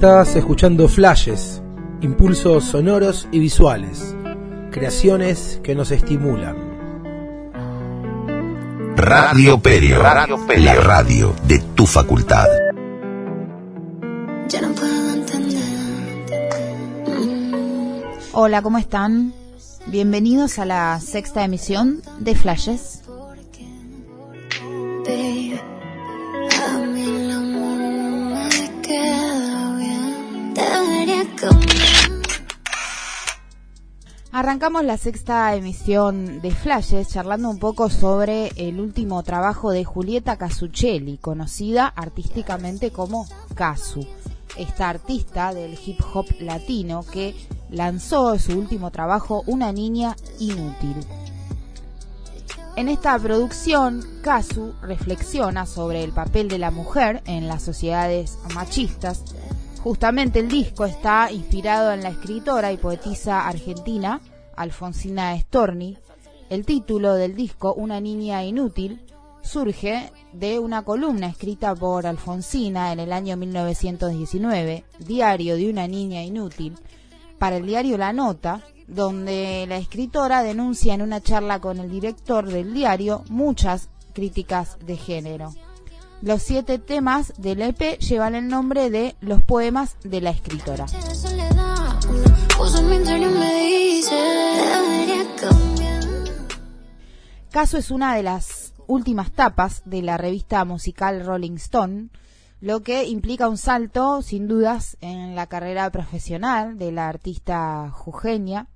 [0.00, 1.60] Estás escuchando flashes,
[2.00, 4.16] impulsos sonoros y visuales,
[4.70, 6.56] creaciones que nos estimulan.
[8.96, 12.46] Radio Perio, radio la radio de tu facultad.
[18.32, 19.34] Hola, ¿cómo están?
[19.88, 22.99] Bienvenidos a la sexta emisión de Flashes.
[34.40, 40.38] Arrancamos la sexta emisión de Flashes charlando un poco sobre el último trabajo de Julieta
[40.38, 44.00] Casuccelli, conocida artísticamente como Casu,
[44.56, 47.34] esta artista del hip hop latino que
[47.68, 50.96] lanzó su último trabajo Una niña inútil.
[52.76, 59.22] En esta producción, Casu reflexiona sobre el papel de la mujer en las sociedades machistas.
[59.82, 64.20] Justamente el disco está inspirado en la escritora y poetisa argentina
[64.60, 65.96] Alfonsina Storni,
[66.50, 69.00] el título del disco Una niña inútil
[69.40, 76.22] surge de una columna escrita por Alfonsina en el año 1919, Diario de una niña
[76.22, 76.76] inútil,
[77.38, 82.46] para el diario La Nota, donde la escritora denuncia en una charla con el director
[82.46, 85.54] del diario muchas críticas de género.
[86.20, 90.84] Los siete temas del EP llevan el nombre de Los poemas de la escritora.
[97.50, 102.08] Caso es una de las últimas tapas de la revista musical Rolling Stone,
[102.60, 108.68] lo que implica un salto, sin dudas, en la carrera profesional de la artista jujeña.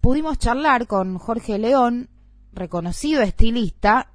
[0.00, 2.08] Pudimos charlar con Jorge León,
[2.52, 4.12] reconocido estilista,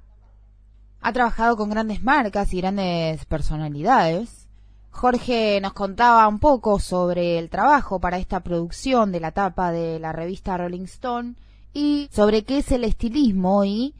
[1.00, 4.47] ha trabajado con grandes marcas y grandes personalidades.
[4.90, 9.98] Jorge nos contaba un poco sobre el trabajo para esta producción de la tapa de
[9.98, 11.34] la revista Rolling Stone
[11.72, 13.94] y sobre qué es el estilismo y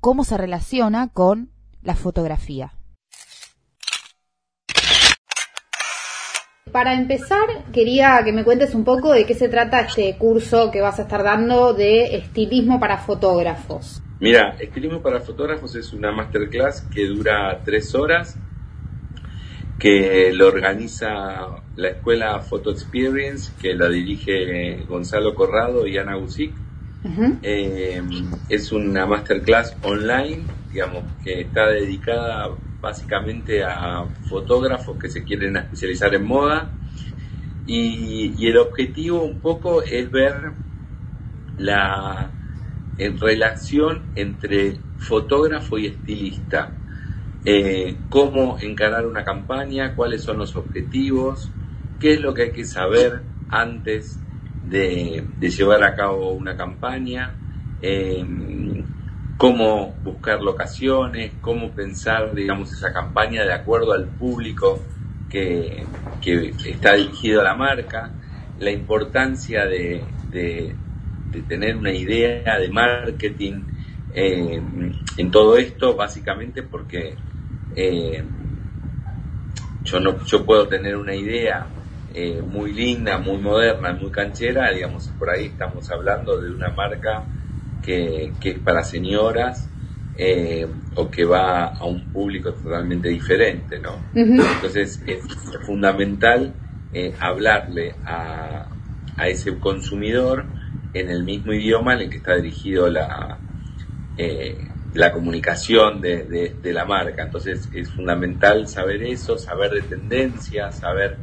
[0.00, 1.50] cómo se relaciona con
[1.82, 2.72] la fotografía.
[6.72, 10.80] Para empezar, quería que me cuentes un poco de qué se trata este curso que
[10.80, 14.02] vas a estar dando de estilismo para fotógrafos.
[14.20, 18.38] Mira, estilismo para fotógrafos es una masterclass que dura tres horas
[19.78, 26.52] que lo organiza la escuela Photo Experience, que la dirige Gonzalo Corrado y Ana Gusic.
[27.42, 28.00] Eh,
[28.48, 32.50] es una masterclass online, digamos, que está dedicada
[32.80, 36.70] básicamente a fotógrafos que se quieren especializar en moda.
[37.66, 40.52] Y, y el objetivo un poco es ver
[41.58, 42.30] la
[42.98, 46.72] relación entre fotógrafo y estilista
[47.44, 51.50] eh, cómo encarar una campaña, cuáles son los objetivos,
[51.98, 54.18] qué es lo que hay que saber antes
[54.68, 57.34] de, llevar a cabo una campaña,
[57.80, 58.24] eh,
[59.36, 64.80] cómo buscar locaciones, cómo pensar, digamos, esa campaña de acuerdo al público
[65.28, 65.84] que,
[66.64, 68.12] está dirigido a la marca,
[68.60, 70.04] la importancia de,
[71.48, 73.62] tener una idea de marketing
[74.14, 74.62] eh,
[75.16, 77.16] en todo esto, básicamente porque
[77.76, 78.22] eh,
[79.84, 81.66] yo no yo puedo tener una idea
[82.14, 87.24] eh, muy linda, muy moderna, muy canchera, digamos, por ahí estamos hablando de una marca
[87.82, 89.68] que, es para señoras
[90.16, 93.96] eh, o que va a un público totalmente diferente, ¿no?
[94.14, 95.22] Entonces es
[95.66, 96.54] fundamental
[97.18, 98.68] hablarle a,
[99.16, 100.44] a, ese consumidor
[100.92, 103.38] en el mismo idioma en el que está dirigido la,
[104.94, 107.24] la comunicación de, de, la marca.
[107.24, 111.16] Entonces es fundamental saber eso, saber de tendencias, saber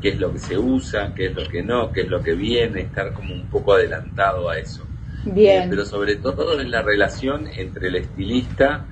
[0.00, 2.34] qué es lo que se usa, qué es lo que no, qué es lo que
[2.34, 4.86] viene, estar como un poco adelantado a eso.
[5.24, 5.64] Bien.
[5.64, 8.86] Eh, pero sobre todo en la relación entre el estilista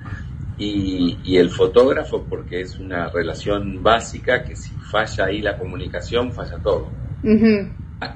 [0.58, 6.32] y, y, el fotógrafo, porque es una relación básica que si falla ahí la comunicación,
[6.32, 6.90] falla todo.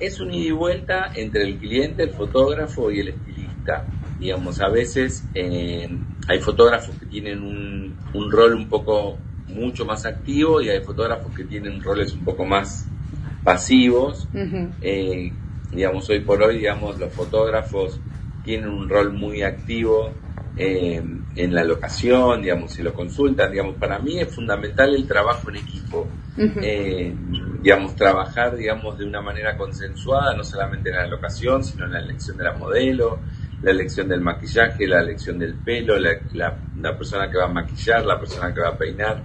[0.01, 3.85] Es un ida y vuelta entre el cliente, el fotógrafo y el estilista
[4.23, 5.89] digamos, a veces eh,
[6.29, 11.35] hay fotógrafos que tienen un, un, rol un poco mucho más activo y hay fotógrafos
[11.35, 12.87] que tienen roles un poco más
[13.43, 14.29] pasivos.
[14.81, 15.33] Eh,
[15.73, 17.99] digamos, hoy por hoy, digamos, los fotógrafos
[18.45, 20.13] tienen un rol muy activo
[20.57, 21.03] eh,
[21.35, 25.57] en la locación, digamos, si lo consultan, digamos, para mí es fundamental el trabajo en
[25.57, 26.07] equipo,
[27.61, 32.01] digamos, trabajar, digamos, de una manera consensuada, no solamente en la locación, sino en la
[32.01, 33.19] elección de la modelo,
[33.63, 38.05] la elección del maquillaje, la elección del pelo, la, la, persona que va a maquillar,
[38.05, 39.23] la persona que va a peinar.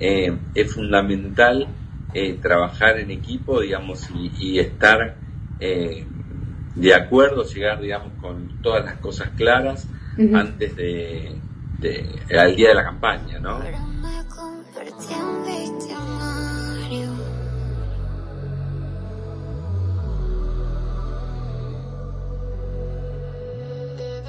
[0.00, 1.66] Eh, es fundamental
[2.14, 5.16] eh, trabajar en equipo, digamos, y, estar
[5.60, 6.04] eh,
[6.74, 9.88] de acuerdo, llegar, digamos, con todas las cosas claras
[10.34, 11.36] antes de,
[12.36, 13.60] al día de la campaña, ¿no?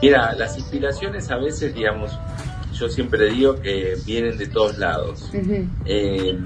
[0.01, 2.17] Mira, las inspiraciones a veces, digamos,
[2.73, 5.29] yo siempre digo que vienen de todos lados.
[5.85, 6.37] Eh,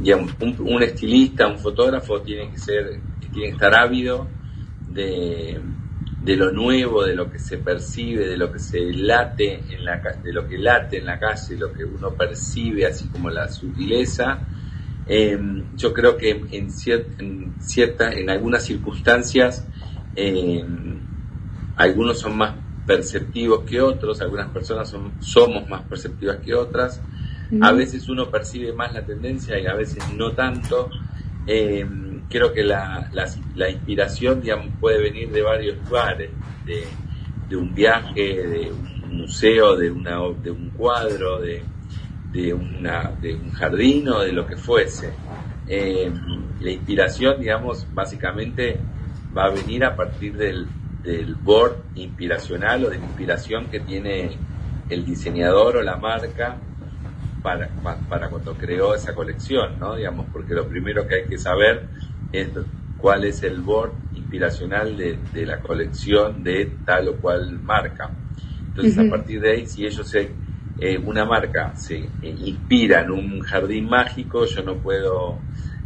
[0.00, 3.00] digamos, un, estilista, un fotógrafo tiene que ser,
[3.32, 4.26] tiene que estar ávido
[4.90, 5.58] de,
[6.22, 10.02] de, lo nuevo, de lo que se percibe, de lo que se late en la
[10.22, 14.40] de lo que late en la calle, lo que uno percibe, así como la sutileza.
[15.06, 15.38] Eh,
[15.74, 19.66] yo creo que en, en, cierta, en algunas circunstancias
[20.14, 20.62] eh,
[21.76, 27.02] algunos son más perceptivos que otros, algunas personas son, somos más perceptivas que otras,
[27.60, 30.90] a veces uno percibe más la tendencia y a veces no tanto.
[31.46, 31.86] Eh,
[32.28, 33.10] creo que la,
[33.54, 36.30] la, inspiración digamos, puede venir de varios lugares,
[36.66, 36.84] de,
[37.48, 41.62] de un viaje, de un museo, de, una, de un cuadro, de,
[42.32, 45.12] de, una, de un jardín o de lo que fuese.
[45.66, 46.10] Eh,
[46.60, 48.78] la inspiración, digamos, básicamente
[49.36, 50.66] va a venir a partir del,
[51.02, 54.38] del board inspiracional o de inspiración que tiene
[54.88, 56.58] el diseñador o la marca
[57.42, 57.70] para,
[58.08, 59.94] para cuando creó esa colección, ¿no?
[59.94, 61.88] Digamos, porque lo primero que hay que saber
[62.32, 62.48] es
[62.98, 68.10] cuál es el board inspiracional de, la colección de tal o cual marca.
[68.68, 70.30] Entonces, a partir de ahí, si ellos se,
[70.78, 75.38] eh, una marca se eh, inspira en un jardín mágico, yo no puedo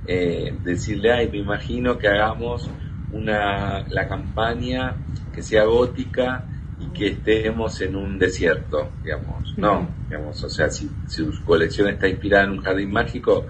[0.06, 2.70] eh, decirle, ay, me imagino que hagamos
[3.12, 4.94] una, la campaña
[5.35, 6.44] que sea gótica
[6.81, 9.55] y que estemos en un desierto, digamos.
[9.56, 13.47] No, digamos, o sea, si, su colección está inspirada en un jardín mágico,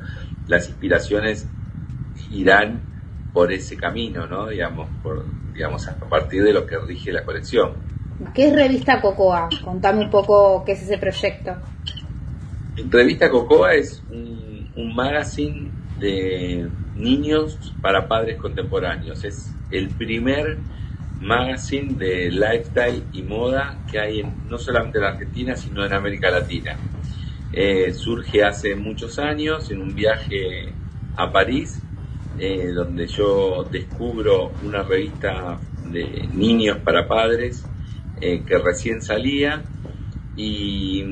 [0.48, 1.46] las inspiraciones
[2.30, 2.80] irán
[3.32, 4.48] por ese camino, ¿no?
[4.48, 5.24] Digamos, por,
[5.54, 7.72] digamos, a partir de lo que rige la colección.
[8.34, 9.48] ¿Qué es Revista Cocoa?
[9.64, 11.56] Contame un poco qué es ese proyecto.
[12.90, 19.24] Revista Cocoa es un, un magazine de niños para padres contemporáneos.
[19.24, 20.58] Es el primer
[21.20, 26.76] magazine de lifestyle y moda que hay no solamente en Argentina, sino en América Latina.
[27.52, 30.72] Eh, surge hace muchos años en un viaje
[31.16, 31.80] a París,
[32.38, 37.64] eh, donde yo descubro una revista de niños para padres
[38.20, 39.62] eh, que recién salía
[40.36, 41.04] y,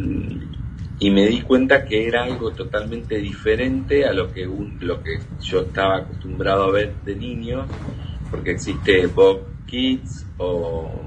[1.00, 4.46] y, me di cuenta que era algo totalmente diferente a lo que,
[4.80, 7.66] lo que yo estaba acostumbrado a ver de niños,
[8.30, 11.06] porque existe Bob Kids o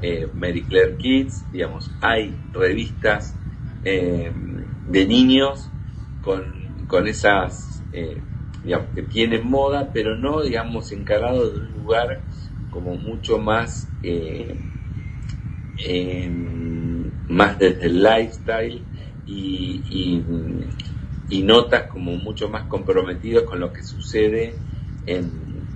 [0.00, 3.36] eh, Mary Claire Kids, digamos, hay revistas
[3.84, 4.32] eh,
[4.88, 5.68] de niños
[6.22, 8.16] con, con esas, eh,
[8.64, 12.22] digamos, que tienen moda, pero no, digamos, encarado de un lugar
[12.70, 13.88] como mucho más,
[17.28, 18.82] más desde el lifestyle
[19.26, 20.24] y, y,
[21.30, 24.54] y notas como mucho más comprometidos con lo que sucede
[25.06, 25.30] en,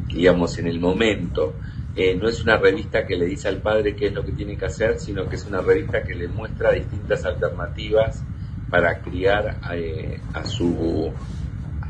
[0.09, 1.55] digamos, en el momento.
[1.97, 4.56] Eh, no es una revista que le dice al padre qué es lo que tiene
[4.56, 8.23] que hacer, sino que es una revista que le muestra distintas alternativas
[8.71, 11.11] para criar eh, a su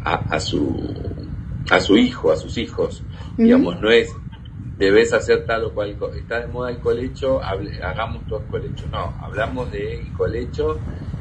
[0.05, 0.95] a, su
[1.71, 3.03] a su hijo, a sus hijos.
[3.37, 4.15] Digamos, no es
[4.79, 8.87] debes hacer tal o cual, está de moda el colecho, hagamos todo el colecho.
[8.91, 10.79] No, hablamos de colecho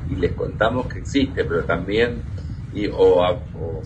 [0.09, 2.21] y les contamos que existe, pero también,
[2.73, 3.39] y, o,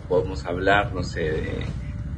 [0.07, 1.43] podemos hablar, no sé,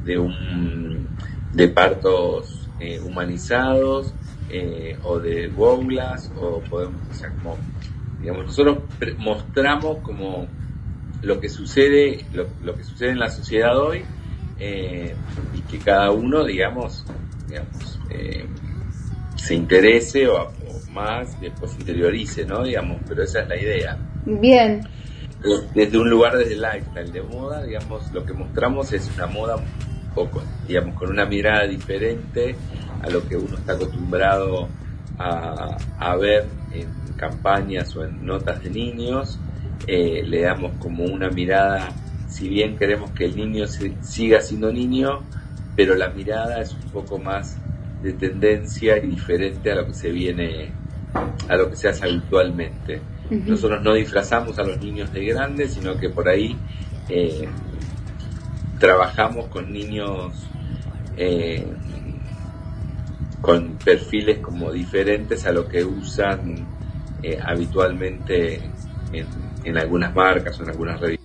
[0.04, 1.08] de, un
[1.52, 4.12] de partos eh, humanizados
[4.50, 7.56] eh, o de boulas o podemos, o sea, como,
[8.20, 8.78] digamos, nosotros
[9.18, 10.46] mostramos como
[11.22, 14.02] lo que sucede, lo, que sucede en la sociedad hoy
[14.58, 15.14] eh,
[15.54, 17.04] y que cada uno, digamos,
[17.48, 18.00] digamos
[19.36, 20.50] se interese o,
[20.94, 22.62] más, después interiorice, ¿no?
[22.62, 23.98] Digamos, pero esa es la idea.
[24.24, 24.80] Bien.
[25.74, 29.56] Desde un lugar desde el lifestyle de moda, digamos, lo que mostramos es una moda
[30.14, 32.54] poco, digamos, con una mirada diferente
[33.02, 34.68] a lo que uno está acostumbrado
[35.18, 39.38] a, a ver en campañas o en notas de niños.
[39.86, 41.90] Eh, le damos como una mirada,
[42.28, 45.20] si bien queremos que el niño siga siendo niño,
[45.76, 47.58] pero la mirada es un poco más
[48.02, 50.70] de tendencia y diferente a lo que se viene,
[51.48, 53.00] a lo que se hace habitualmente.
[53.30, 56.56] Nosotros no disfrazamos a los niños de grandes, sino que por ahí
[57.08, 57.48] eh,
[58.78, 60.46] trabajamos con niños
[61.16, 61.66] eh,
[63.40, 66.66] con perfiles como diferentes a lo que usan
[67.22, 68.60] eh, habitualmente
[69.12, 69.26] en,
[69.64, 71.23] en, algunas marcas o en algunas revistas.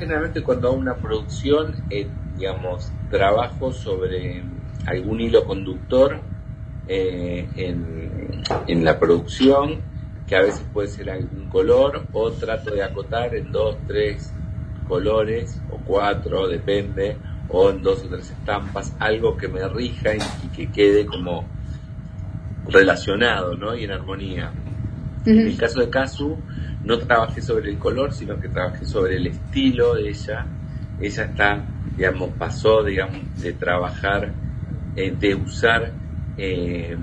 [0.00, 4.42] Generalmente cuando hago una producción, eh, digamos, trabajo sobre
[4.86, 6.18] algún hilo conductor
[6.88, 9.76] eh, en, en la producción,
[10.26, 14.32] que a veces puede ser algún color, o trato de acotar en dos, tres
[14.88, 17.16] colores, o cuatro, depende,
[17.50, 21.44] o en dos o tres estampas, algo que me rija y, y que quede como
[22.66, 23.76] relacionado, ¿no?
[23.76, 24.50] Y en armonía.
[25.26, 26.38] En el caso de Kazu,
[26.84, 30.46] no trabajé sobre el color, sino que trabajé sobre el estilo de ella.
[31.00, 31.64] Ella está,
[31.96, 34.32] digamos, pasó, digamos, de trabajar,
[34.96, 35.92] eh, de usar
[36.36, 36.96] eh,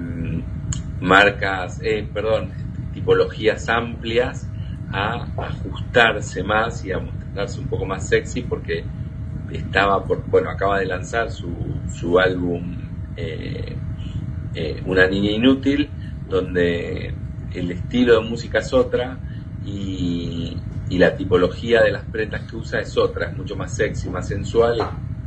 [0.99, 2.51] marcas, eh, perdón,
[2.93, 4.47] tipologías amplias
[4.91, 8.83] a ajustarse más y a mostrarse un poco más sexy porque
[9.51, 11.53] estaba por, bueno, acaba de lanzar su,
[11.93, 12.75] su álbum
[13.15, 15.87] eh, Una niña inútil,
[16.27, 17.13] donde
[17.53, 19.17] el estilo de música es otra
[19.67, 20.57] y,
[20.89, 24.27] y, la tipología de las prendas que usa es otra, es mucho más sexy, más
[24.27, 24.77] sensual,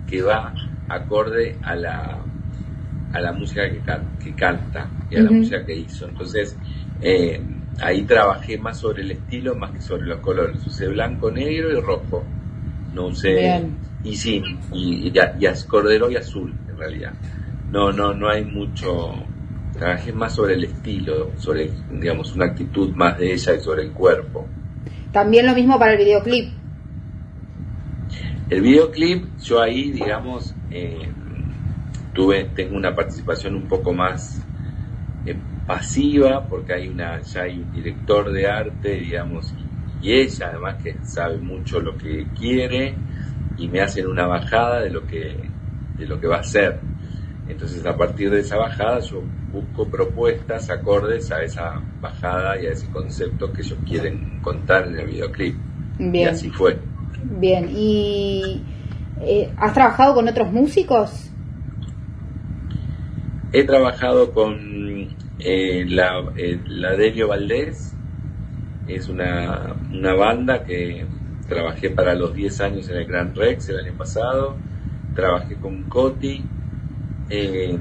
[0.08, 0.54] que va
[0.88, 2.18] acorde a la,
[3.12, 5.24] a la música que, can, que canta y a uh -huh.
[5.24, 6.08] la música que hizo.
[6.08, 6.56] Entonces,
[7.02, 7.40] eh,
[7.80, 10.66] ahí trabajé más sobre el estilo más que sobre los colores.
[10.66, 12.24] Usé blanco, negro y rojo.
[12.94, 13.34] No usé.
[13.34, 13.76] Bien.
[14.02, 14.42] Y sí,
[14.72, 17.12] y, y, y, y cordero y azul, en realidad.
[17.70, 19.14] No, no, no hay mucho
[19.80, 23.92] trabajé más sobre el estilo, sobre, digamos, una actitud más de ella y sobre el
[23.92, 24.46] cuerpo.
[25.10, 26.52] También lo mismo para el videoclip.
[28.50, 31.08] El videoclip, yo ahí, digamos, eh,
[32.12, 34.44] tuve, tengo una participación un poco más
[35.24, 35.34] eh,
[35.66, 39.54] pasiva, porque hay una, ya hay un director de arte, digamos,
[40.02, 42.94] y ella además que sabe mucho lo que quiere,
[43.56, 45.38] y me hacen una bajada de lo que,
[45.96, 46.80] de lo que va a ser.
[47.48, 49.22] Entonces a partir de esa bajada yo
[49.52, 54.98] busco propuestas acordes a esa bajada y a ese concepto que ellos quieren contar en
[54.98, 55.56] el videoclip.
[55.98, 56.14] Bien.
[56.14, 56.78] Y así fue.
[57.22, 58.62] Bien, ¿y
[59.20, 61.30] eh, has trabajado con otros músicos?
[63.52, 67.94] He trabajado con eh, la, eh, la Delio Valdés,
[68.86, 71.04] es una, una banda que
[71.48, 74.56] trabajé para los 10 años en el Gran Rex el año pasado,
[75.14, 76.44] trabajé con Coti,
[77.28, 77.76] eh,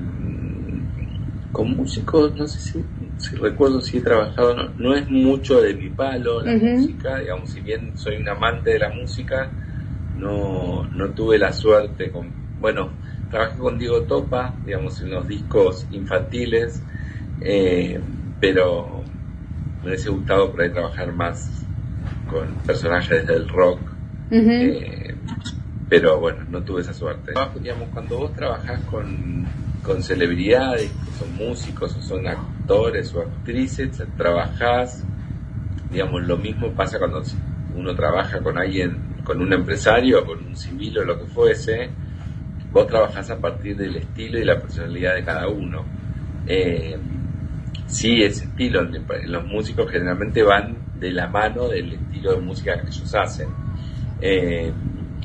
[1.52, 2.86] con músicos, no sé si,
[3.18, 6.76] si, recuerdo si he trabajado, no, no es mucho de mi palo la uh -huh.
[6.78, 9.50] música, digamos, si bien soy un amante de la música,
[10.18, 12.28] no, no tuve la suerte con,
[12.60, 12.90] bueno,
[13.32, 16.84] trabajé con Diego Topa, digamos, en los discos infantiles,
[17.42, 18.00] eh,
[18.40, 19.04] pero
[19.82, 21.66] me hubiese gustado por ahí trabajar más
[22.30, 23.80] con personajes del rock,
[24.32, 24.52] uh -huh.
[24.52, 25.16] eh,
[25.90, 27.32] pero bueno, no tuve esa suerte.
[27.60, 29.48] Digamos, cuando vos trabajás con,
[29.84, 35.04] con celebridades, que son músicos o son actores o actrices, trabajás,
[35.92, 37.24] digamos, lo mismo pasa cuando
[37.76, 41.90] uno trabaja con alguien, con un empresario, con un civil o lo que fuese,
[42.72, 45.84] vos trabajás a partir del estilo y la personalidad de cada uno.
[46.48, 46.98] Eh,
[47.88, 48.84] sí, ese estilo,
[49.26, 53.48] los músicos generalmente van de la mano del estilo de música que ellos hacen.
[54.22, 54.72] Eh,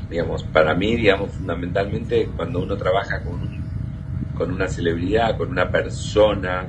[0.09, 3.54] digamos, para mí, digamos, fundamentalmente cuando uno trabaja con, un,
[4.35, 6.65] con una celebridad, con una persona,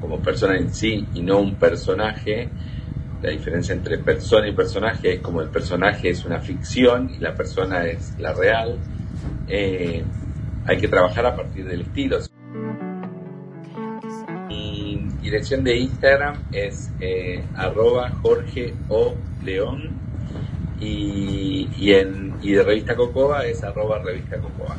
[0.00, 2.48] como, persona en sí y no un personaje,
[3.22, 7.34] la diferencia entre persona y personaje es como el personaje es una ficción y la
[7.34, 8.78] persona es la real,
[9.46, 10.02] eh,
[10.66, 12.18] hay que trabajar a partir del estilo.
[14.48, 19.90] Mi dirección de Instagram es eh, arroba Jorge O León
[20.80, 24.76] y, y, en, y de Revista Cocoa es arroba Revista Cocoa.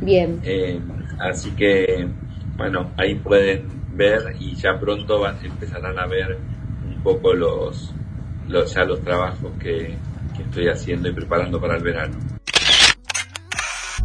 [0.00, 0.40] Bien.
[0.44, 0.80] Eh,
[1.18, 2.08] así que,
[2.56, 6.38] bueno, ahí pueden ver y ya pronto van, empezarán a ver
[6.86, 7.92] un poco los,
[8.48, 9.96] los ya los trabajos que,
[10.36, 12.16] que estoy haciendo y preparando para el verano.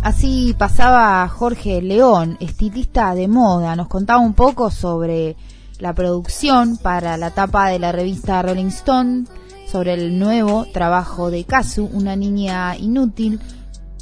[0.01, 5.37] Así pasaba Jorge León, estilista de moda, nos contaba un poco sobre
[5.79, 9.25] la producción para la tapa de la revista Rolling Stone,
[9.65, 13.39] sobre el nuevo trabajo de Kazu, una niña inútil.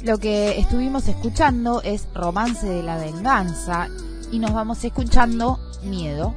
[0.02, 3.88] Lo que estuvimos escuchando es Romance de la Venganza
[4.32, 6.34] y nos vamos escuchando Miedo.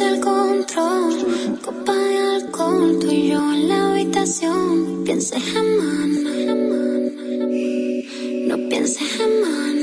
[0.00, 1.71] el control.
[3.00, 5.04] Tú y yo en la habitación.
[5.04, 6.08] Pienses jamás,
[8.48, 9.81] no pienses jamás.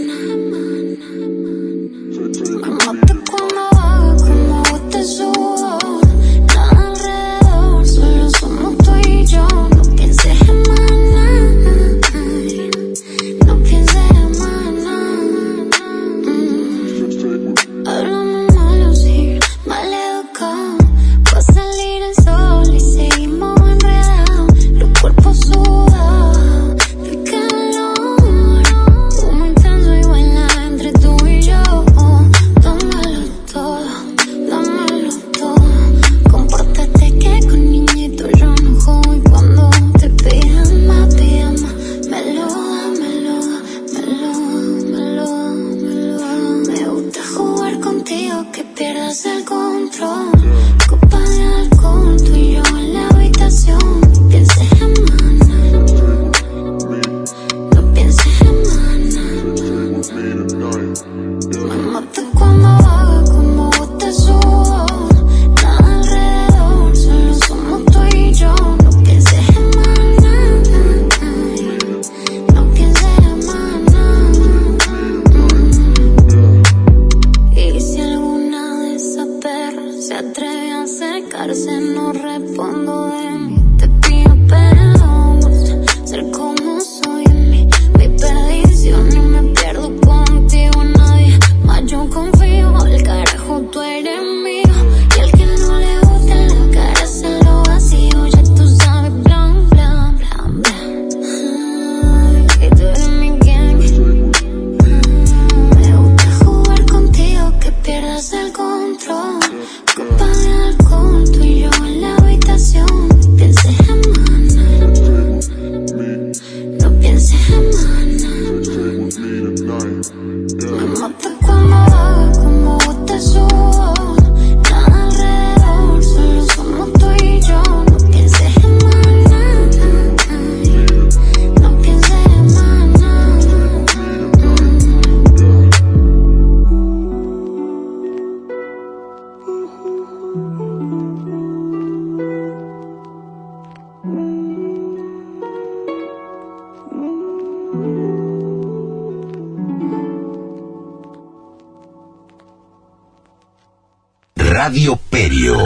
[154.70, 155.58] Radio Perio.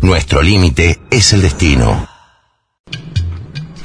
[0.00, 2.08] Nuestro límite es el destino.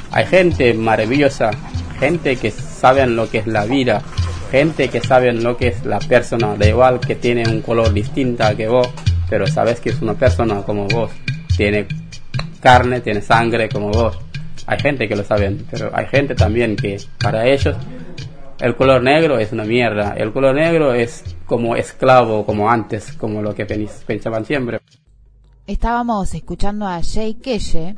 [0.09, 1.51] Hay gente maravillosa,
[1.99, 4.01] gente que saben lo que es la vida,
[4.49, 8.43] gente que saben lo que es la persona, da igual que tiene un color distinto
[8.57, 8.89] que vos,
[9.29, 11.11] pero sabes que es una persona como vos,
[11.55, 11.85] tiene
[12.59, 14.17] carne, tiene sangre como vos.
[14.65, 17.75] Hay gente que lo saben, pero hay gente también que para ellos
[18.59, 21.23] el color negro es una mierda, el color negro es
[21.53, 24.79] como esclavo, como antes, como lo que pens- pensaban siempre.
[25.67, 27.95] Estábamos escuchando a Jay Keye.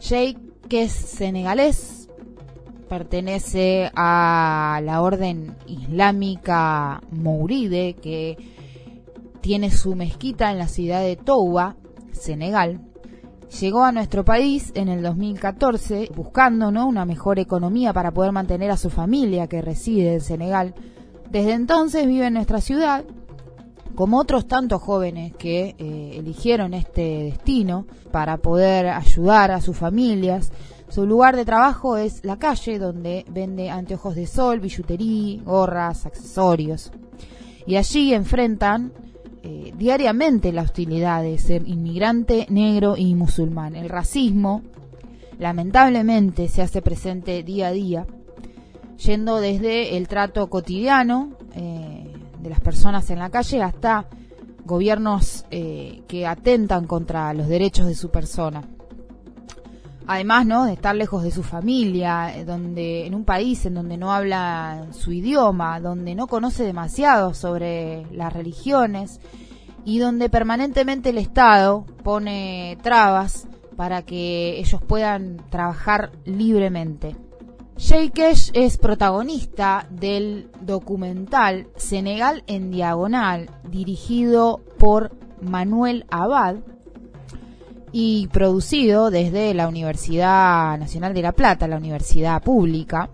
[0.00, 2.08] Jay, que es senegalés,
[2.88, 8.38] pertenece a la orden islámica Mouride, que
[9.42, 11.76] tiene su mezquita en la ciudad de Touba,
[12.12, 12.80] Senegal.
[13.60, 16.86] Llegó a nuestro país en el 2014 buscando ¿no?
[16.86, 20.74] una mejor economía para poder mantener a su familia que reside en Senegal.
[21.34, 23.04] Desde entonces vive en nuestra ciudad
[23.96, 30.52] como otros tantos jóvenes que eh, eligieron este destino para poder ayudar a sus familias.
[30.88, 36.92] Su lugar de trabajo es la calle, donde vende anteojos de sol, billutería, gorras, accesorios.
[37.66, 38.92] Y allí enfrentan
[39.42, 43.74] eh, diariamente la hostilidad de ser inmigrante, negro y musulmán.
[43.74, 44.62] El racismo,
[45.40, 48.06] lamentablemente, se hace presente día a día,
[48.96, 54.06] yendo desde el trato cotidiano, eh, de las personas en la calle hasta
[54.64, 58.62] gobiernos eh, que atentan contra los derechos de su persona.
[60.06, 60.64] Además, ¿no?
[60.66, 64.88] De estar lejos de su familia, eh, donde en un país en donde no habla
[64.92, 69.20] su idioma, donde no conoce demasiado sobre las religiones
[69.86, 77.16] y donde permanentemente el Estado pone trabas para que ellos puedan trabajar libremente.
[77.76, 85.10] Jay Kesh es protagonista del documental Senegal en Diagonal, dirigido por
[85.40, 86.56] Manuel Abad
[87.90, 93.10] y producido desde la Universidad Nacional de La Plata, la universidad pública,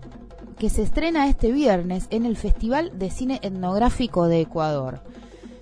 [0.59, 5.01] que se estrena este viernes en el Festival de Cine Etnográfico de Ecuador.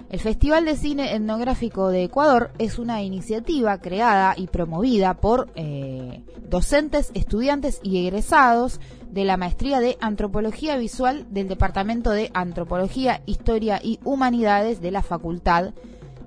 [0.09, 6.23] El Festival de Cine Etnográfico de Ecuador es una iniciativa creada y promovida por eh,
[6.49, 8.79] docentes, estudiantes y egresados
[9.11, 15.03] de la maestría de Antropología Visual del Departamento de Antropología, Historia y Humanidades de la
[15.03, 15.73] Facultad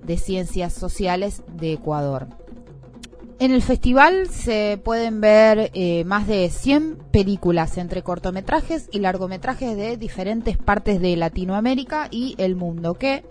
[0.05, 2.29] de Ciencias Sociales de Ecuador.
[3.41, 9.77] En el festival se pueden ver eh, más de 100 películas entre cortometrajes y largometrajes
[9.77, 13.25] de diferentes partes de Latinoamérica y el mundo que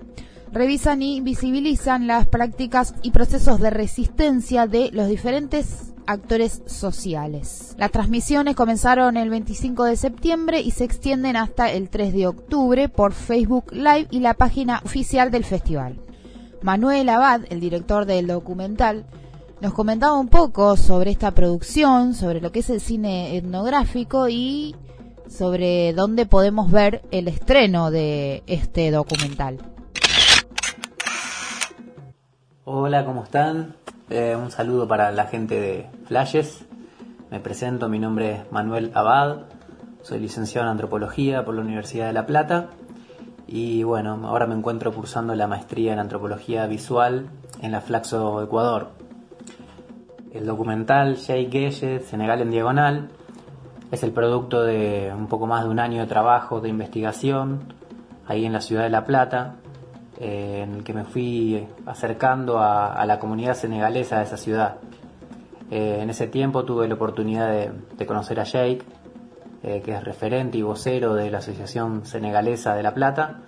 [0.51, 7.75] revisan y visibilizan las prácticas y procesos de resistencia de los diferentes actores sociales.
[7.77, 12.89] Las transmisiones comenzaron el 25 de septiembre y se extienden hasta el 3 de octubre
[12.89, 15.99] por Facebook Live y la página oficial del festival.
[16.61, 19.05] Manuel Abad, el director del documental,
[19.61, 24.75] nos comentaba un poco sobre esta producción, sobre lo que es el cine etnográfico y
[25.29, 29.70] sobre dónde podemos ver el estreno de este documental.
[32.73, 33.75] Hola, ¿cómo están?
[34.09, 36.65] Eh, un saludo para la gente de Flashes.
[37.29, 39.39] Me presento, mi nombre es Manuel Abad,
[40.03, 42.69] soy licenciado en Antropología por la Universidad de La Plata
[43.45, 47.27] y bueno, ahora me encuentro cursando la maestría en Antropología Visual
[47.61, 48.91] en la Flaxo, Ecuador.
[50.31, 53.09] El documental Jay Gelle, Senegal en Diagonal,
[53.91, 57.73] es el producto de un poco más de un año de trabajo, de investigación,
[58.27, 59.55] ahí en la ciudad de La Plata,
[60.23, 64.75] eh, en el que me fui acercando a, la comunidad senegalesa de esa ciudad.
[65.71, 67.49] Eh, en ese tiempo tuve la oportunidad
[67.97, 68.83] de, conocer a Jake,
[69.63, 73.39] eh, que es referente y vocero de la Asociación Senegalesa de La Plata,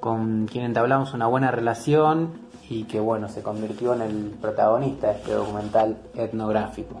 [0.00, 2.32] con quien entablamos una buena relación
[2.68, 7.00] y que bueno, se convirtió en el protagonista de este documental etnográfico.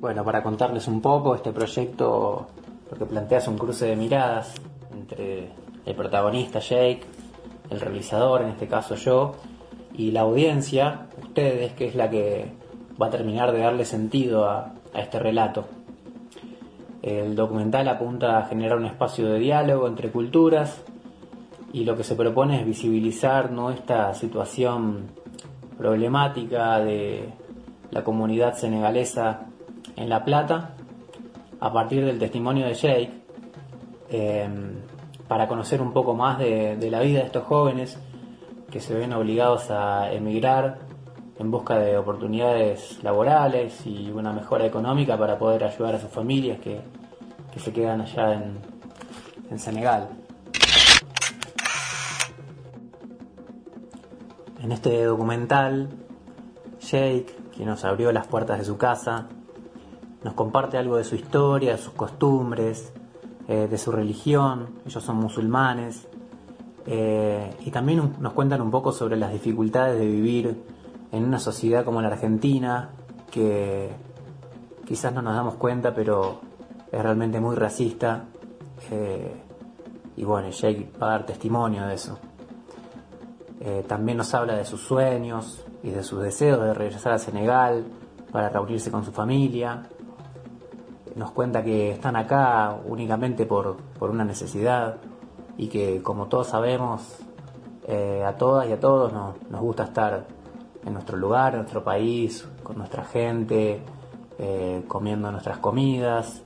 [0.00, 2.48] Bueno, para contarles un poco, este proyecto
[2.90, 4.54] lo que plantea es un cruce de miradas
[4.92, 5.50] entre
[5.84, 7.00] el protagonista Jake,
[7.70, 9.34] el realizador, en este caso yo,
[9.94, 12.52] y la audiencia, ustedes, que es la que
[13.00, 15.66] va a terminar de darle sentido a, este relato.
[17.02, 20.82] El documental apunta a generar un espacio de diálogo entre culturas
[21.70, 23.70] y lo que se propone es visibilizar ¿no?
[23.70, 25.10] esta situación
[25.76, 27.28] problemática de
[27.90, 29.42] la comunidad senegalesa
[29.96, 30.75] en La Plata
[31.60, 33.12] a partir del testimonio de Jake,
[34.10, 34.80] em,
[35.28, 37.98] para conocer un poco más de, la vida de estos jóvenes
[38.70, 40.78] que se ven obligados a emigrar
[41.38, 46.58] en busca de oportunidades laborales y una mejora económica para poder ayudar a sus familias
[46.60, 46.80] que,
[47.56, 48.58] se quedan allá en,
[49.50, 50.10] en Senegal.
[54.62, 55.88] En este documental,
[56.80, 59.28] Jake, quien nos abrió las puertas de su casa,
[60.22, 62.92] nos comparte algo de su historia, de sus costumbres,
[63.48, 66.08] eh, de su religión, ellos son musulmanes,
[66.84, 70.64] eh, y también nos cuentan un poco sobre las dificultades de vivir
[71.12, 72.90] en una sociedad como la Argentina,
[73.30, 73.90] que
[74.84, 76.40] quizás no nos damos cuenta, pero
[76.90, 78.24] es realmente muy racista,
[78.90, 79.32] eh,
[80.16, 82.18] y bueno, Jake va a dar testimonio de eso.
[83.88, 87.84] también nos habla de sus sueños y de sus deseos de regresar a Senegal
[88.30, 89.82] para reunirse con su familia
[91.16, 94.98] nos cuenta que están acá únicamente por, una necesidad
[95.56, 97.18] y que como todos sabemos,
[97.88, 100.26] eh, a todas y a todos nos, gusta estar
[100.84, 103.80] en nuestro lugar, en nuestro país, con nuestra gente,
[104.38, 106.42] eh, comiendo nuestras comidas.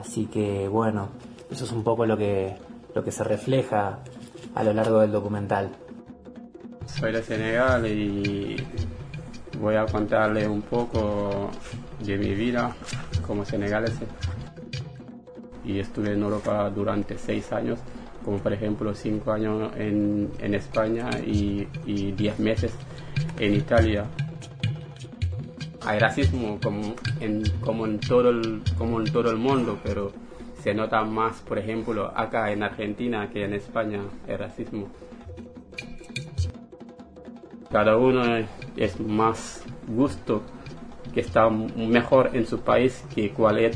[0.00, 1.08] Así que bueno,
[1.48, 2.56] eso es un poco lo que,
[2.94, 4.00] lo que se refleja
[4.56, 5.70] a lo largo del documental.
[6.86, 8.56] Soy de Senegal y
[9.60, 11.48] voy a contarle un poco
[12.12, 12.74] mi vida
[13.26, 14.06] como senegalese.
[15.64, 17.78] Y estuve en Europa durante seis años,
[18.24, 21.66] como por ejemplo cinco años en, España y,
[22.12, 22.72] diez meses
[23.38, 24.04] en Italia.
[25.86, 30.12] Hay racismo como, en todo el, como en todo el mundo, pero
[30.62, 34.88] se nota más, por ejemplo, acá en Argentina que en España el racismo.
[37.70, 38.22] Cada uno
[38.76, 40.42] es más gusto
[41.12, 43.70] que está mejor en su país que cual,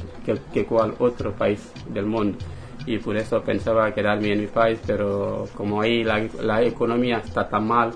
[0.52, 2.38] que, cual otro país del mundo.
[2.86, 7.48] Y por eso pensaba quedarme en mi país, pero como ahí la, la economía está
[7.48, 7.92] tan mal,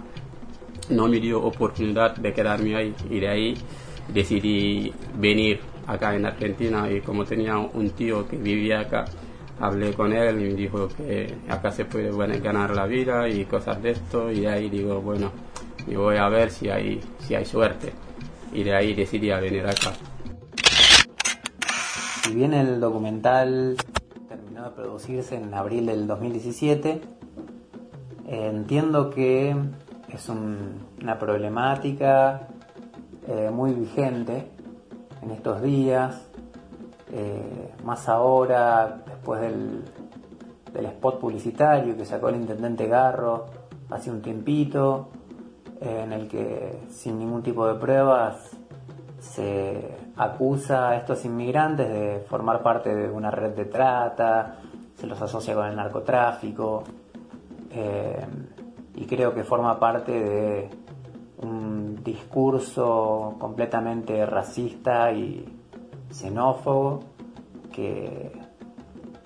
[0.90, 2.95] no me dio oportunidad de quedarme ahí.
[3.09, 3.55] Y de ahí
[4.12, 9.07] decidí venir acá en Argentina y como tenía un tío que vivía acá,
[9.61, 13.83] hablé con él y me dijo que acá se puede ganar la vida y cosas
[13.83, 15.33] de esto y de ahí digo, bueno,
[15.87, 17.92] y voy a ver si hay, si hay suerte
[18.53, 19.93] y de ahí decidí venir acá.
[22.23, 23.77] Si bien el documental
[24.29, 27.01] terminó de producirse en abril del 2017,
[28.27, 29.57] entiendo que
[30.09, 32.49] es una problemática
[33.27, 34.51] eh, muy vigente
[35.23, 36.29] en estos días,
[37.12, 39.83] eh, más ahora después del,
[40.73, 43.47] del spot publicitario que sacó el intendente Garro
[43.91, 45.11] hace un tiempito,
[45.83, 48.57] en el que sin ningún tipo de pruebas
[49.18, 54.59] se acusa a estos inmigrantes de formar parte de una red de trata,
[54.95, 56.83] se los asocia con el narcotráfico
[57.71, 58.27] eh,
[58.95, 60.71] y creo que forma parte de
[61.38, 65.45] un discurso completamente racista y
[66.11, 67.01] xenófobo
[67.73, 68.33] que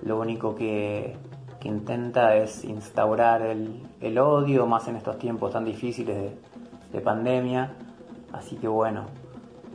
[0.02, 1.16] lo único que,
[1.64, 6.38] intenta es instaurar el, el odio, más en estos tiempos tan difíciles de,
[6.96, 7.74] de pandemia.
[8.32, 9.04] Así que bueno,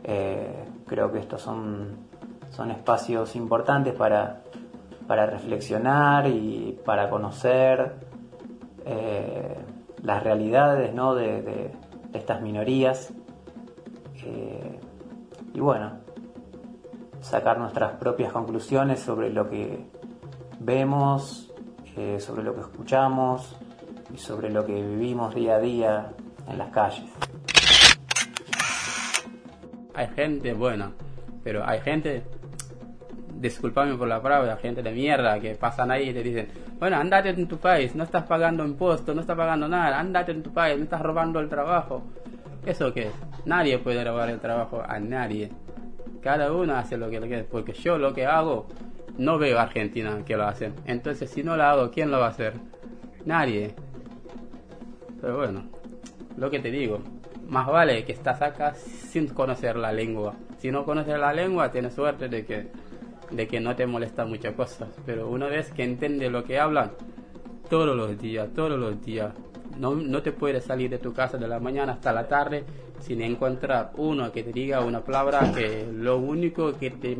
[0.02, 2.08] eh, creo que estos son,
[2.50, 4.42] son espacios importantes para,
[5.06, 7.94] para reflexionar y para conocer
[8.84, 9.56] eh,
[10.02, 11.14] las realidades ¿no?
[11.14, 11.70] de,
[12.12, 13.12] estas minorías
[14.24, 14.80] eh,
[15.54, 16.00] y bueno,
[17.20, 19.86] sacar nuestras propias conclusiones sobre lo que
[20.58, 21.48] vemos,
[22.18, 23.54] sobre lo que escuchamos
[24.14, 26.14] y sobre lo que vivimos día a día
[26.48, 27.04] en las calles.
[29.94, 30.92] hay gente buena,
[31.44, 32.22] pero hay gente,
[33.34, 37.30] disculpame por la palabra, gente de mierda que pasan ahí y te dicen, bueno, andate
[37.30, 40.76] en tu país, no estás pagando impuestos, no estás pagando nada, andate en tu país,
[40.76, 42.02] no estás robando el trabajo.
[42.64, 43.10] ¿Eso qué?
[43.44, 45.50] Nadie puede robar el trabajo a nadie.
[46.22, 48.66] Cada uno hace lo que le quiere, porque yo lo que hago,
[49.18, 50.74] no veo a Argentina que lo hacen.
[50.86, 52.54] Entonces, si no lo hago, ¿quién lo va a hacer?
[53.24, 53.74] Nadie.
[55.20, 55.64] Pero bueno,
[56.42, 56.98] lo que te digo,
[57.46, 60.34] más vale que estás acá sin conocer la lengua.
[60.58, 62.66] Si no conoces la lengua, tienes suerte de que,
[63.30, 64.88] de que no te molesta muchas cosas.
[65.06, 66.90] Pero una vez que entiendes lo que hablan,
[67.70, 69.32] todos los días, todos los días,
[69.78, 72.64] no, no te puedes salir de tu casa de la mañana hasta la tarde
[72.98, 77.16] sin encontrar uno que te diga una palabra que lo único que te,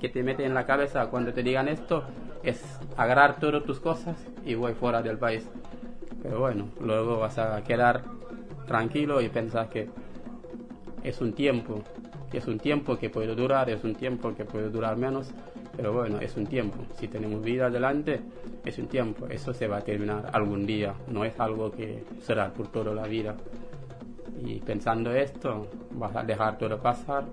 [0.00, 2.02] que te mete en la cabeza cuando te digan esto
[2.42, 2.62] es
[2.96, 5.46] agarrar todas tus cosas y voy fuera del país.
[6.22, 8.02] Pero bueno, luego vas a quedar
[8.66, 9.88] tranquilo y pensar que
[11.02, 11.82] es un tiempo,
[12.30, 15.30] que es un tiempo que puede durar, es un tiempo que puede durar menos,
[15.76, 16.78] pero bueno, es un tiempo.
[16.98, 18.20] Si tenemos vida adelante,
[18.64, 19.26] es un tiempo.
[19.28, 23.06] Eso se va a terminar algún día, no es algo que será por toda la
[23.06, 23.36] vida.
[24.44, 27.24] Y pensando esto, vas a dejar todo pasar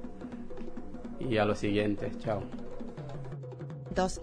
[1.19, 2.60] y a lo siguiente, chao.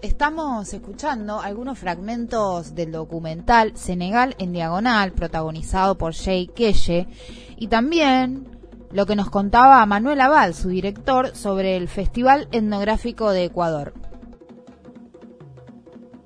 [0.01, 7.07] Estamos escuchando algunos fragmentos del documental Senegal en Diagonal, protagonizado por Jay Keye,
[7.55, 8.47] y también
[8.91, 13.93] lo que nos contaba Manuel Aval, su director, sobre el Festival Etnográfico de Ecuador.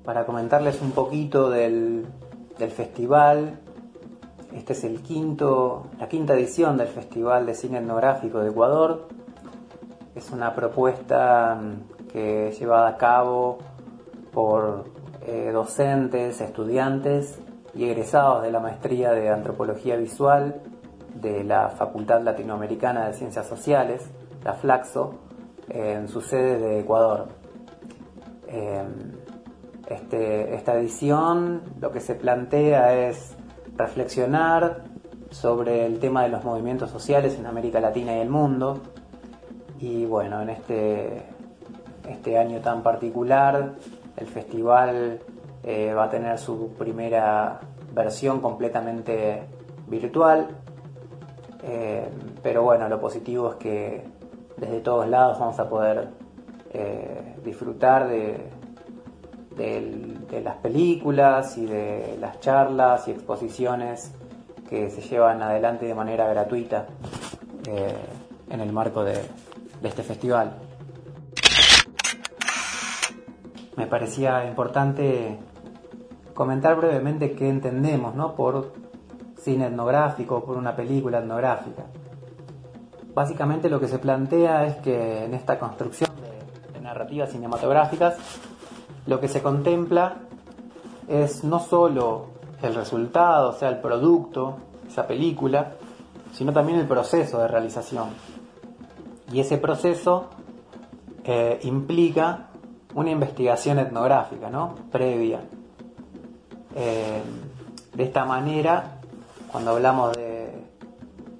[0.04, 2.06] Para comentarles un poquito del,
[2.58, 3.60] del festival,
[4.54, 9.06] este es el quinto, la quinta edición del Festival de Cine Etnográfico de Ecuador.
[10.14, 13.58] Es una propuesta mm, que es llevada a cabo
[14.32, 14.84] por
[15.26, 17.40] eh, docentes, estudiantes
[17.74, 20.62] y egresados de la maestría de Antropología Visual
[21.12, 24.08] de la Facultad Latinoamericana de Ciencias Sociales,
[24.44, 25.14] la FLAXO,
[25.68, 27.26] en su sede de Ecuador.
[28.46, 28.84] Eh,
[29.88, 33.36] este- esta edición lo que se plantea es
[33.76, 34.84] reflexionar
[35.30, 38.82] sobre el tema de los movimientos sociales en América Latina y el mundo.
[39.80, 41.33] Y bueno, en este,
[42.08, 43.72] este año tan particular,
[44.16, 45.20] el festival
[45.62, 47.60] eh, va a tener su primera
[47.92, 49.44] versión completamente
[49.86, 50.48] virtual.
[51.62, 52.06] Eh,
[52.42, 54.04] pero bueno, lo positivo es que
[54.56, 56.08] desde todos lados vamos a poder
[56.72, 58.52] eh, disfrutar de,
[60.42, 64.12] las películas y de las charlas y exposiciones
[64.68, 66.86] que se llevan adelante de manera gratuita
[68.50, 69.22] en el marco de
[69.82, 70.63] este festival.
[73.76, 75.38] Me parecía importante
[76.34, 78.34] comentar brevemente qué entendemos ¿no?
[78.34, 78.72] por
[79.38, 81.84] cine etnográfico, por una película etnográfica.
[83.14, 86.10] Básicamente lo que se plantea es que en esta construcción
[86.72, 88.16] de, narrativas cinematográficas
[89.06, 90.16] lo que se contempla
[91.08, 92.26] es no solo
[92.62, 94.56] el resultado, o sea, el producto,
[94.86, 95.72] esa película,
[96.32, 98.08] sino también el proceso de realización.
[99.32, 100.28] Y ese proceso
[101.24, 102.48] eh, implica
[102.94, 104.74] una investigación etnográfica, ¿no?
[104.90, 105.40] Previa.
[106.74, 107.22] Eh,
[107.94, 109.00] de esta manera,
[109.50, 110.64] cuando hablamos de-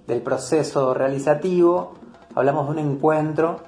[0.07, 1.95] del proceso realizativo,
[2.35, 3.61] hablamos de un encuentro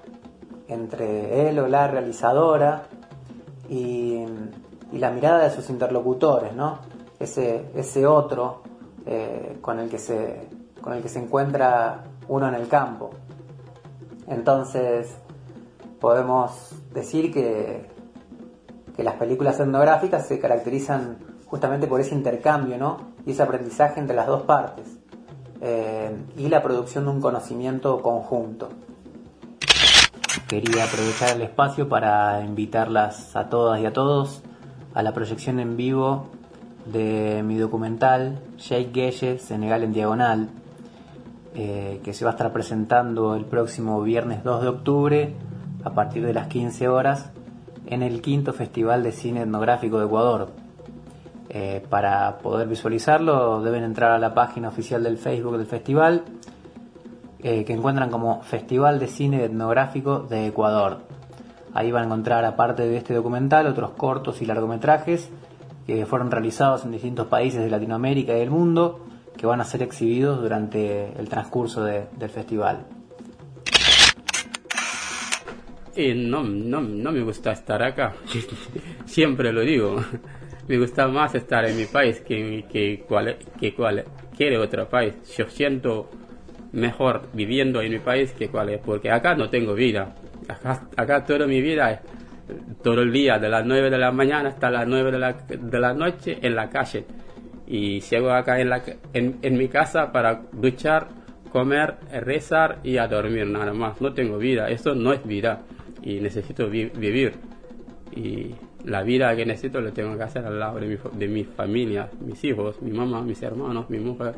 [0.69, 2.85] entre él o la realizadora
[3.69, 4.25] y,
[4.93, 6.79] la mirada de sus interlocutores, ¿no?
[7.19, 8.63] Ese, ese otro
[9.05, 10.49] eh, con, el que se,
[10.81, 13.11] con el que se encuentra uno en el campo.
[14.29, 15.13] Entonces,
[16.01, 17.87] podemos decir que,
[18.97, 23.13] que las películas etnográficas se caracterizan justamente por ese intercambio, ¿no?
[23.25, 24.99] Y ese aprendizaje entre las dos partes.
[25.61, 28.69] eh, y la producción de un conocimiento conjunto.
[30.47, 34.43] Quería aprovechar el espacio para invitarlas a todas y a todos
[34.95, 36.27] a la proyección en vivo
[36.85, 40.51] de mi documental Sheikh Geye, Senegal en Diagonal,
[41.55, 45.35] eh, que se va a estar presentando el próximo viernes 2 de octubre
[45.87, 47.31] a partir de las 15 horas
[47.87, 50.49] en el quinto Festival de Cine Etnográfico de Ecuador.
[51.49, 56.25] Eh, para poder visualizarlo deben entrar a la página oficial del Facebook del festival
[57.39, 61.03] eh, que encuentran como Festival de Cine Etnográfico de Ecuador.
[61.73, 65.31] Ahí van a encontrar, aparte de este documental, otros cortos y largometrajes
[65.87, 69.01] que fueron realizados en distintos países de Latinoamérica y del mundo
[69.37, 72.79] que van a ser exhibidos durante el transcurso de- del festival.
[75.97, 78.13] Y no, no, no me gusta estar acá.
[79.07, 79.97] Siempre lo digo.
[80.69, 85.15] Me gusta más estar en mi país que, que, cual, que cualquier otro país.
[85.37, 86.11] Yo siento
[86.73, 90.15] mejor viviendo en mi país que cual, porque acá no tengo vida.
[90.49, 92.01] Acá, acá toda mi vida es
[92.83, 95.81] todo el día, de las 9 de la mañana hasta las 9 de la, de
[95.81, 97.07] la noche en la calle.
[97.67, 98.83] Y llego acá en, la,
[99.15, 101.09] en, en mi casa para duchar,
[101.51, 104.01] comer, rezar y a dormir nada más.
[104.01, 105.63] No tengo vida, eso no es vida
[106.07, 107.35] y necesito vi- vivir.
[108.15, 111.45] Y la vida que necesito lo tengo que hacer al lado de mi, de mi
[111.45, 114.35] familia, mis hijos, mi mamá, mis hermanos, mi mujer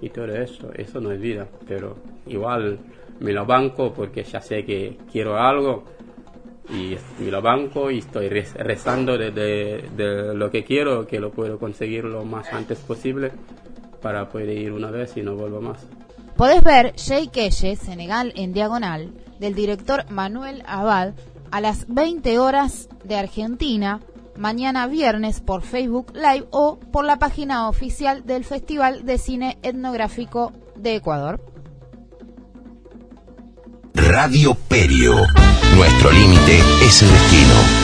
[0.00, 0.70] y todo eso.
[0.74, 1.96] Eso no es vida, pero
[2.26, 2.78] igual
[3.20, 5.84] me lo banco porque ya sé que quiero algo
[6.70, 11.30] y me lo banco y estoy rez- rezando de- de lo que quiero, que lo
[11.30, 13.30] puedo conseguir lo más antes posible
[14.00, 15.86] para poder ir una vez y no vuelvo más.
[16.36, 21.14] Podés ver Jay Keye, Senegal en diagonal, del director Manuel Abad,
[21.50, 24.00] a las 20 horas de Argentina,
[24.36, 30.52] mañana viernes por Facebook Live o por la página oficial del Festival de Cine Etnográfico
[30.76, 31.44] de Ecuador.
[33.94, 35.14] Radio Perio.
[35.76, 37.81] Nuestro límite es el destino.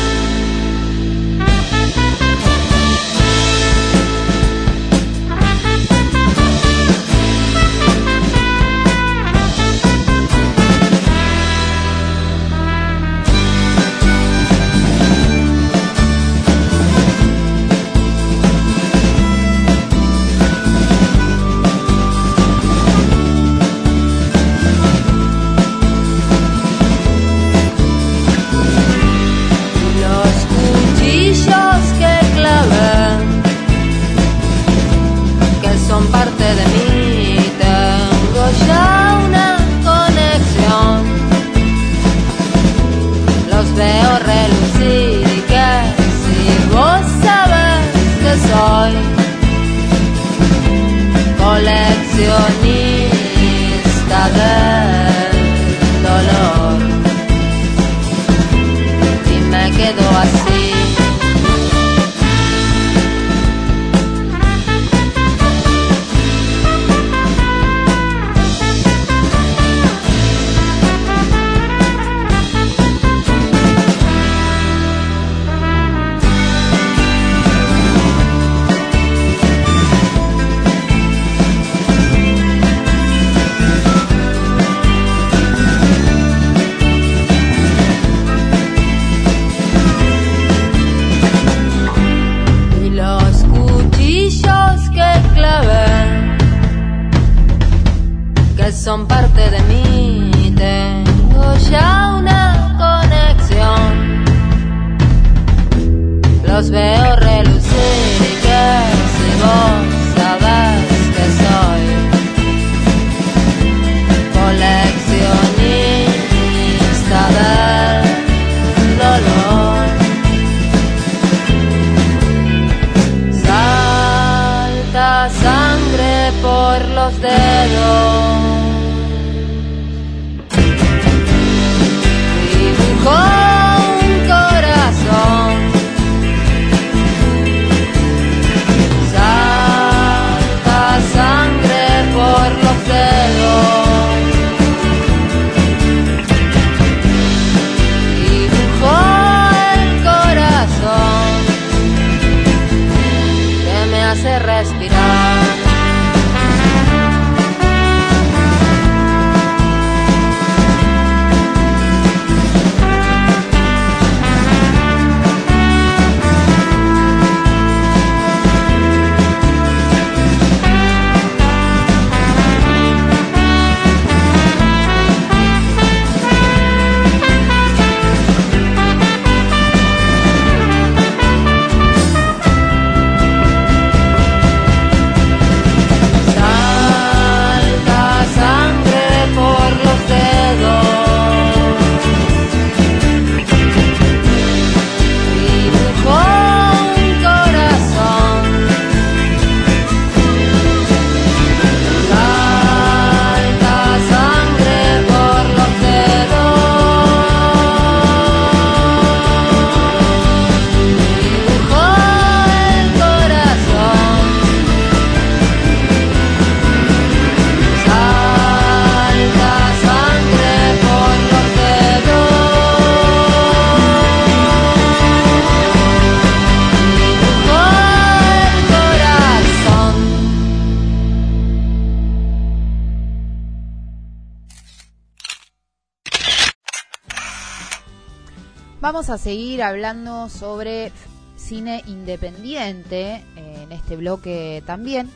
[238.89, 240.93] Vamos a seguir hablando sobre
[241.37, 245.11] cine independiente eh, en este bloque también.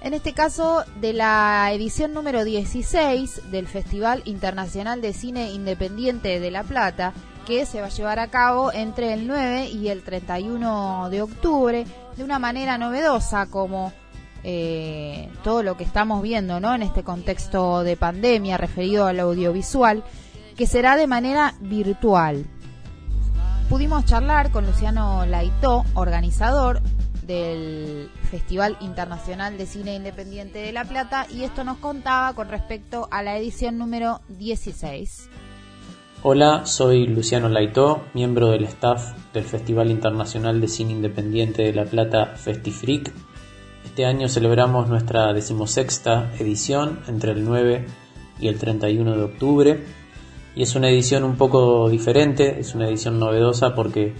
[0.00, 6.50] En este caso de la edición número 16 del Festival Internacional de Cine Independiente de
[6.52, 7.12] La Plata,
[7.44, 11.86] que se va a llevar a cabo entre el 9 y el 31 de octubre
[12.16, 13.92] de una manera novedosa como
[14.44, 16.72] eh, todo lo que estamos viendo ¿no?
[16.72, 20.04] en este contexto de pandemia referido al audiovisual,
[20.56, 22.46] que será de manera virtual
[23.68, 26.80] pudimos charlar con Luciano Laitó, organizador
[27.26, 33.08] del Festival Internacional de Cine Independiente de La Plata, y esto nos contaba con respecto
[33.10, 35.28] a la edición número 16.
[36.22, 41.84] Hola, soy Luciano Laitó, miembro del staff del Festival Internacional de Cine Independiente de La
[41.84, 43.12] Plata FestiFreak.
[43.84, 47.86] Este año celebramos nuestra decimosexta edición entre el 9
[48.40, 49.84] y el 31 de octubre
[50.58, 54.12] y es una edición un poco diferente, es una edición novedosa porque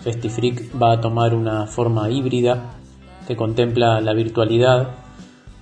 [0.00, 2.76] FestiFreak va a tomar una forma híbrida
[3.28, 4.88] que contempla la virtualidad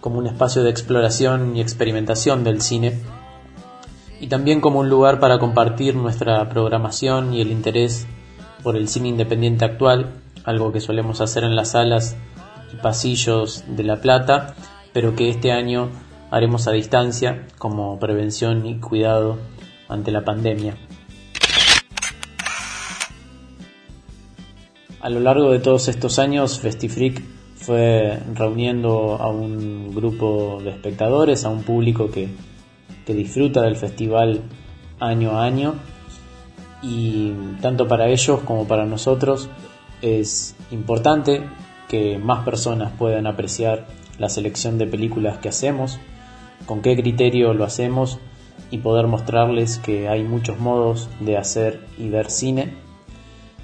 [0.00, 3.00] como un espacio de exploración y experimentación del cine.
[4.20, 8.06] Y también como un lugar para compartir nuestra programación y el interés
[8.62, 10.12] por el cine independiente actual,
[10.44, 12.16] algo que solemos hacer en las salas
[12.72, 14.54] y pasillos de La Plata,
[14.92, 15.88] pero que este año
[16.30, 19.38] haremos a distancia como prevención y cuidado
[19.90, 20.76] ante la pandemia.
[25.00, 27.22] A lo largo de todos estos años, FestiFreak
[27.56, 32.28] fue reuniendo a un grupo de espectadores, a un público que,
[33.06, 34.42] que disfruta del festival
[34.98, 35.74] año a año
[36.82, 39.48] y tanto para ellos como para nosotros
[40.02, 41.42] es importante
[41.88, 43.86] que más personas puedan apreciar
[44.18, 45.98] la selección de películas que hacemos,
[46.66, 48.18] con qué criterio lo hacemos
[48.70, 52.74] y poder mostrarles que hay muchos modos de hacer y ver cine.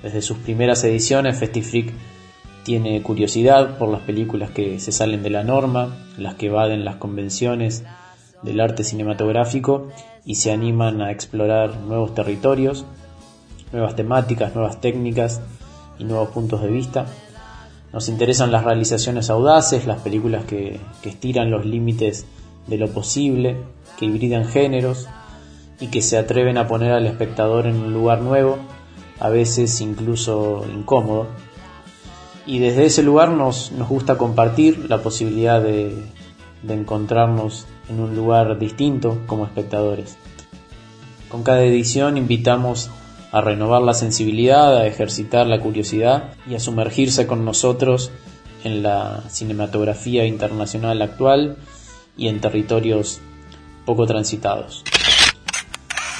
[0.02, 1.92] Desde sus primeras ediciones, FestiFreak
[2.64, 6.96] tiene curiosidad por las películas que se salen de la norma, las que evaden las
[6.96, 7.84] convenciones
[8.42, 9.88] del arte cinematográfico
[10.24, 12.84] y se animan a explorar nuevos territorios,
[13.72, 15.40] nuevas temáticas, nuevas técnicas
[15.98, 17.06] y nuevos puntos de vista.
[17.92, 22.26] Nos interesan las realizaciones audaces, las películas que, que estiran los límites
[22.66, 23.56] de lo posible,
[23.98, 25.08] que hibridan géneros
[25.80, 28.58] y que se atreven a poner al espectador en un lugar nuevo,
[29.20, 31.28] a veces incluso incómodo.
[32.46, 35.94] Y desde ese lugar nos, nos gusta compartir la posibilidad de,
[36.62, 40.16] de encontrarnos en un lugar distinto como espectadores.
[41.28, 42.90] Con cada edición invitamos
[43.32, 48.10] a renovar la sensibilidad, a ejercitar la curiosidad y a sumergirse con nosotros
[48.64, 51.56] en la cinematografía internacional actual
[52.16, 53.20] y en territorios
[53.86, 54.84] poco transitados.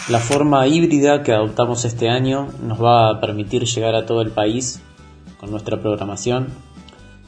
[0.08, 4.30] La forma híbrida que adoptamos este año nos va a permitir llegar a todo el
[4.30, 4.80] país
[5.36, 6.46] con nuestra programación.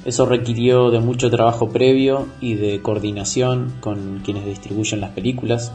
[0.04, 5.72] Eso requirió de mucho trabajo previo y de coordinación con quienes distribuyen las películas,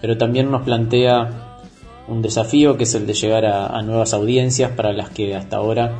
[0.00, 1.60] pero también nos plantea
[2.08, 5.58] un desafío que es el de llegar a, a nuevas audiencias para las que hasta
[5.58, 5.92] ahora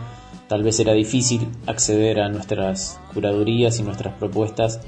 [0.48, 4.80] tal vez era difícil acceder a nuestras curadurías y nuestras propuestas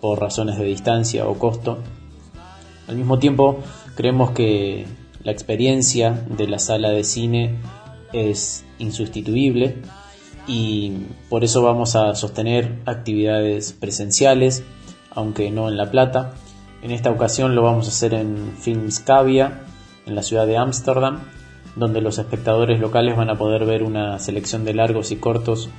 [0.00, 1.78] por razones de distancia o costo.
[2.86, 3.60] Al mismo tiempo,
[3.94, 4.86] creemos que
[5.22, 7.56] la experiencia de la sala de cine
[8.12, 9.78] es insustituible
[10.46, 10.92] y
[11.30, 14.62] por eso vamos a sostener actividades presenciales,
[15.10, 16.34] aunque no en La Plata.
[16.82, 19.62] En esta ocasión lo vamos a hacer en Filmscavia,
[20.04, 21.20] en la ciudad de Ámsterdam,
[21.76, 25.70] donde los espectadores locales van a poder ver una selección de largos y cortos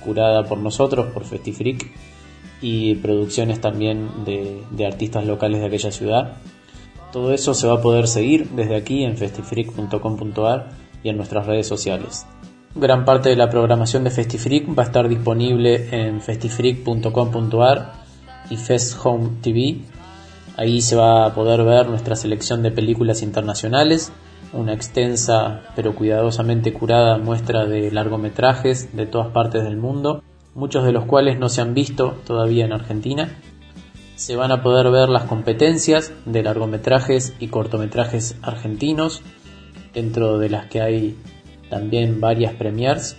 [0.00, 1.92] curada por nosotros, por FestiFreak,
[2.62, 6.36] y producciones también de, artistas locales de aquella ciudad.
[7.12, 10.70] Todo eso se va a poder seguir desde aquí en festifreak.com.ar
[11.02, 12.26] y en nuestras redes sociales.
[12.74, 17.92] Gran parte de la programación de Festifreak va a estar disponible en festifreak.com.ar
[18.48, 19.80] y Fest Home TV.
[20.56, 24.10] Ahí se va a poder ver nuestra selección de películas internacionales,
[24.54, 30.22] una extensa pero cuidadosamente curada muestra de largometrajes de todas partes del mundo
[30.54, 33.38] muchos de los cuales no se han visto todavía en Argentina.
[34.16, 39.22] Se van a poder ver las competencias de largometrajes y cortometrajes argentinos,
[39.94, 41.16] dentro de las que hay
[41.70, 43.16] también varias premiers.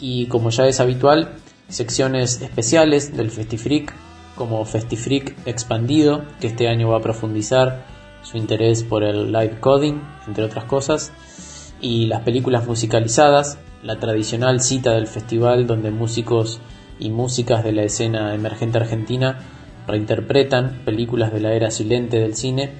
[0.00, 1.32] Y como ya es habitual,
[1.68, 3.92] secciones especiales del FestiFreak,
[4.36, 7.84] como FestiFreak Expandido, que este año va a profundizar
[8.22, 11.12] su interés por el live coding, entre otras cosas,
[11.80, 16.60] y las películas musicalizadas, la tradicional cita del festival donde músicos
[16.98, 19.38] y músicas de la escena emergente argentina
[19.86, 22.72] reinterpretan películas de la era silente del cine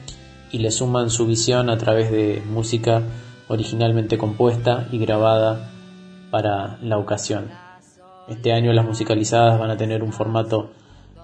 [0.51, 3.03] y le suman su visión a través de música
[3.47, 5.71] originalmente compuesta y grabada
[6.33, 7.51] para la ocasión.
[8.27, 10.71] Este año las musicalizadas van a tener un formato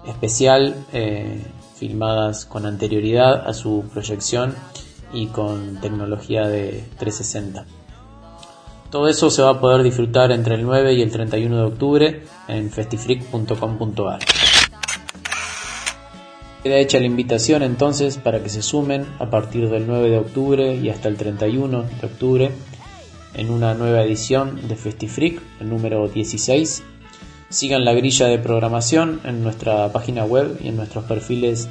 [0.07, 4.55] especial, eh, filmadas con anterioridad a su proyección
[5.11, 7.82] y con tecnología de 360.
[8.93, 12.23] Todo eso se va a poder disfrutar entre el 9 y el 31 de octubre
[12.47, 14.19] en festifreak.com.ar.
[16.61, 20.75] Queda hecha la invitación entonces para que se sumen a partir del 9 de octubre
[20.75, 22.51] y hasta el 31 de octubre
[23.33, 26.83] en una nueva edición de FestiFreak, el número 16.
[27.49, 31.67] Sigan la grilla de programación en nuestra página web y en nuestros perfiles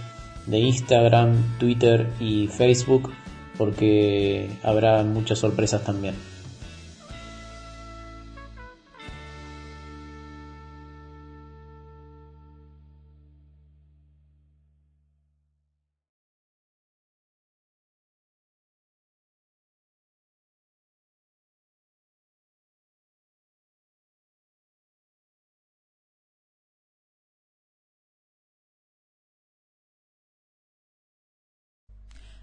[0.48, 3.12] de Instagram, Twitter y Facebook
[3.56, 6.31] porque habrá muchas sorpresas también.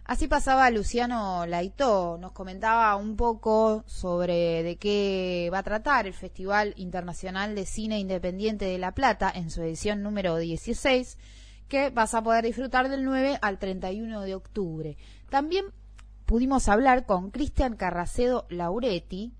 [0.10, 6.16] Así pasaba Luciano Laito, nos comentaba un poco sobre de qué va a tratar el
[6.16, 11.16] Festival Internacional de Cine Independiente de La Plata en su edición número 16,
[11.68, 14.97] que vas a poder disfrutar del 9 al 31 de octubre.
[15.30, 15.66] También
[16.26, 19.32] pudimos hablar con Cristian Carracedo Lauretti,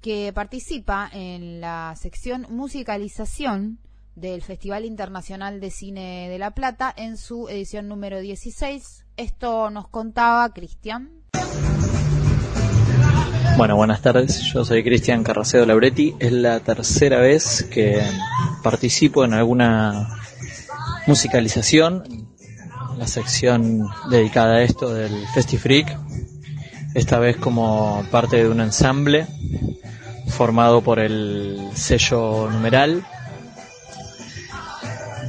[0.00, 3.80] que participa en la sección musicalización
[4.16, 9.04] del Festival Internacional de Cine de La Plata en su edición número 16.
[9.16, 11.10] Esto nos contaba Cristian.
[13.58, 14.40] Bueno, buenas tardes.
[14.40, 16.14] Yo soy Cristian Carracedo Lauretti.
[16.18, 18.02] Es la tercera vez que
[18.62, 20.08] participo en alguna
[21.06, 22.28] musicalización,
[22.96, 25.98] la sección dedicada a esto del FestiFreak.
[26.94, 29.26] Esta vez como parte de un ensamble
[30.26, 33.06] formado por el sello numeral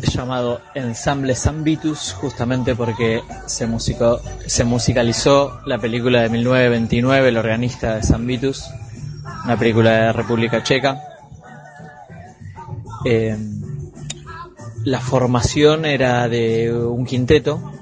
[0.01, 7.95] llamado Ensamble Sambitus, justamente porque se, musicó, se musicalizó la película de 1929, El organista
[7.95, 8.65] de Sambitus,
[9.45, 11.01] una película de República Checa.
[13.05, 13.37] Eh,
[14.83, 17.73] la formación era de un quinteto,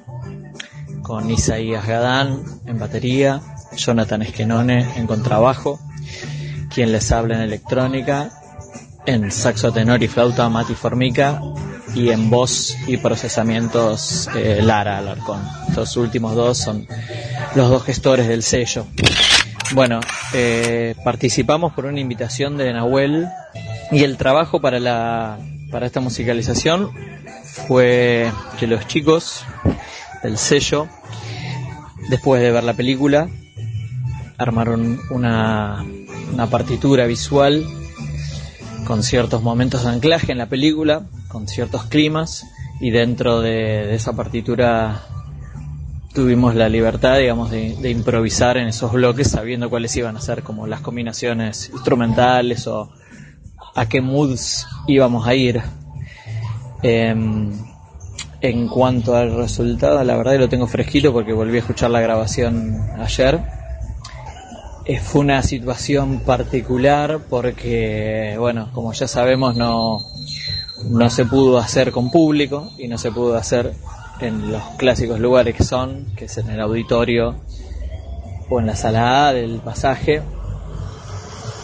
[1.01, 3.41] con Isaías Gadán en batería,
[3.77, 5.79] Jonathan Esquenone en contrabajo,
[6.73, 8.31] quien les habla en electrónica,
[9.05, 11.39] en saxo tenor y flauta Mati Formica
[11.95, 15.41] y en voz y procesamientos eh, Lara Alarcón.
[15.69, 16.85] Estos últimos dos son
[17.55, 18.85] los dos gestores del sello.
[19.73, 20.01] Bueno,
[20.33, 23.27] eh, participamos por una invitación de Nahuel
[23.91, 25.39] y el trabajo para, la,
[25.71, 26.91] para esta musicalización
[27.43, 29.45] fue que los chicos
[30.21, 30.87] del sello,
[32.09, 33.29] después de ver la película,
[34.37, 35.85] armaron una,
[36.33, 37.65] una partitura visual
[38.85, 41.03] con ciertos momentos de anclaje en la película
[41.35, 42.47] con ciertos climas
[42.79, 45.01] y dentro de, esa partitura
[46.13, 50.65] tuvimos la libertad, digamos, de, improvisar en esos bloques sabiendo cuáles iban a ser como
[50.65, 52.89] las combinaciones instrumentales o
[53.75, 55.61] a qué moods íbamos a ir.
[56.81, 57.51] Em,
[58.39, 61.99] en cuanto al resultado, la verdad que lo tengo fresquito porque volví a escuchar la
[61.99, 63.41] grabación ayer.
[64.85, 69.99] Eh, fue una situación particular porque, bueno, como ya sabemos, no,
[70.89, 73.73] no se pudo hacer con público y no se pudo hacer
[74.19, 77.35] en los clásicos lugares que son, que es en el auditorio
[78.49, 80.21] o en la sala A del pasaje.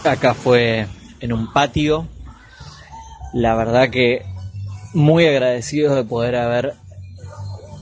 [0.03, 0.87] Acá fue
[1.19, 2.07] en un patio.
[3.33, 4.25] La verdad que
[4.93, 6.73] muy agradecidos de poder haber,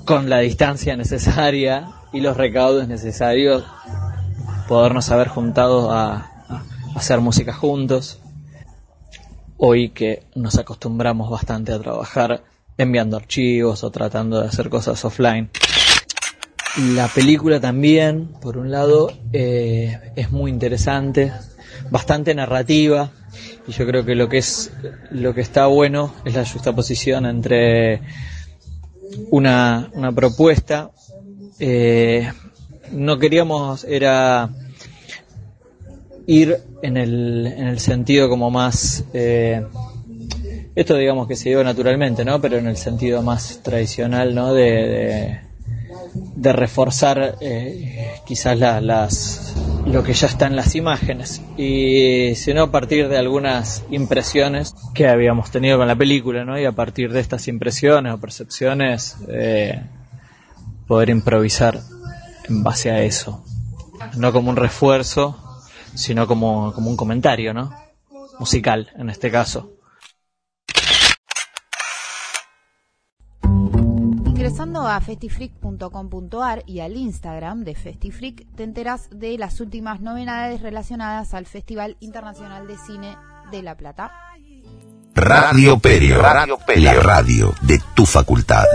[0.05, 3.63] con la distancia necesaria y los recaudos necesarios,
[4.67, 6.63] podernos haber juntado a, a
[6.95, 8.19] hacer música juntos
[9.60, 12.43] hoy que nos acostumbramos bastante a trabajar
[12.78, 15.49] enviando archivos o tratando de hacer cosas offline.
[16.93, 21.34] La película también, por un lado, eh, es muy interesante,
[21.91, 23.12] bastante narrativa,
[23.68, 24.72] y yo creo que lo que es
[25.12, 28.01] lo que está bueno es la justaposición entre
[29.30, 30.91] una, una propuesta.
[31.60, 32.32] Eh,
[32.91, 34.49] no queríamos era
[36.30, 39.03] ir en el, en el sentido como más...
[39.13, 39.65] Eh,
[40.75, 42.39] esto digamos que se dio naturalmente, ¿no?
[42.39, 44.53] Pero en el sentido más tradicional, ¿no?
[44.53, 45.39] De,
[46.36, 49.55] de, reforzar eh, quizás las,
[49.88, 55.07] lo que ya está en las imágenes y sino a partir de algunas impresiones que
[55.07, 56.59] habíamos tenido con la película, ¿no?
[56.59, 59.82] Y a partir de estas impresiones o percepciones eh,
[60.88, 61.80] poder improvisar
[62.47, 63.43] en base a eso.
[64.15, 65.48] no como un refuerzo,
[65.99, 67.71] sino como, como un comentario, ¿no?
[68.39, 69.73] Musical, en este caso.
[74.25, 81.33] Ingresando a festifreak.com.ar y al Instagram de Festifreak te enteras de las últimas novedades relacionadas
[81.33, 83.17] al Festival Internacional de Cine
[83.51, 84.11] de La Plata.
[85.13, 86.21] Radio Perio.
[86.21, 86.93] Radio Perio.
[86.93, 88.65] La radio de tu facultad.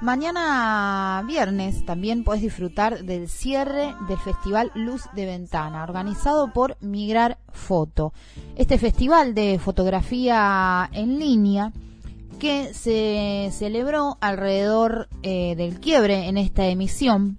[0.00, 7.36] Mañana viernes también puedes disfrutar del cierre del Festival Luz de Ventana, organizado por Migrar
[7.52, 8.14] Foto.
[8.56, 11.72] Este festival de fotografía en línea
[12.38, 17.36] que se celebró alrededor eh, del quiebre en esta emisión.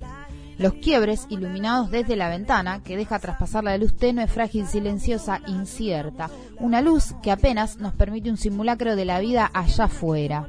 [0.60, 6.30] Los quiebres iluminados desde la ventana que deja traspasar la luz tenue, frágil, silenciosa, incierta.
[6.60, 10.46] Una luz que apenas nos permite un simulacro de la vida allá afuera.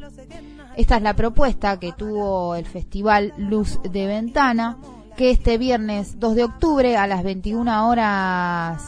[0.77, 4.79] Esta es la propuesta que tuvo el Festival Luz de Ventana,
[5.16, 8.83] que este viernes 2 de octubre a las 21 horas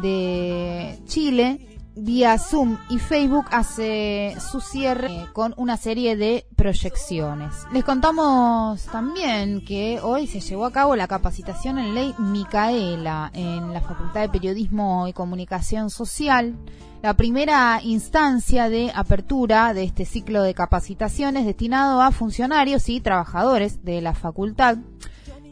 [0.00, 7.52] de Chile vía Zoom y Facebook hace su cierre con una serie de proyecciones.
[7.72, 13.72] Les contamos también que hoy se llevó a cabo la capacitación en ley Micaela en
[13.72, 16.56] la Facultad de Periodismo y Comunicación Social.
[17.02, 23.84] La primera instancia de apertura de este ciclo de capacitaciones destinado a funcionarios y trabajadores
[23.84, 24.78] de la facultad.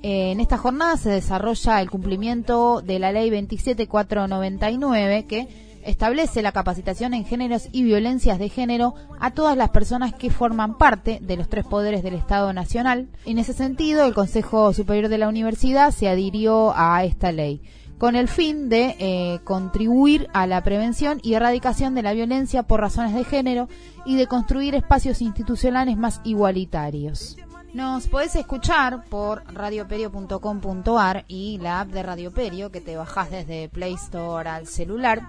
[0.03, 7.15] En esta jornada se desarrolla el cumplimiento de la ley 27499 que establece la capacitación
[7.15, 11.49] en géneros y violencias de género a todas las personas que forman parte de los
[11.49, 13.09] tres poderes del Estado Nacional.
[13.25, 17.63] En ese sentido, el Consejo Superior de la Universidad se adhirió a esta ley
[17.99, 22.81] con el fin de eh, contribuir a la prevención y erradicación de la violencia por
[22.81, 23.69] razones de género
[24.05, 27.37] y de construir espacios institucionales más igualitarios.
[27.73, 33.69] Nos podés escuchar por radioperio.com.ar y la app de Radio Perio que te bajás desde
[33.69, 35.23] Play Store al celular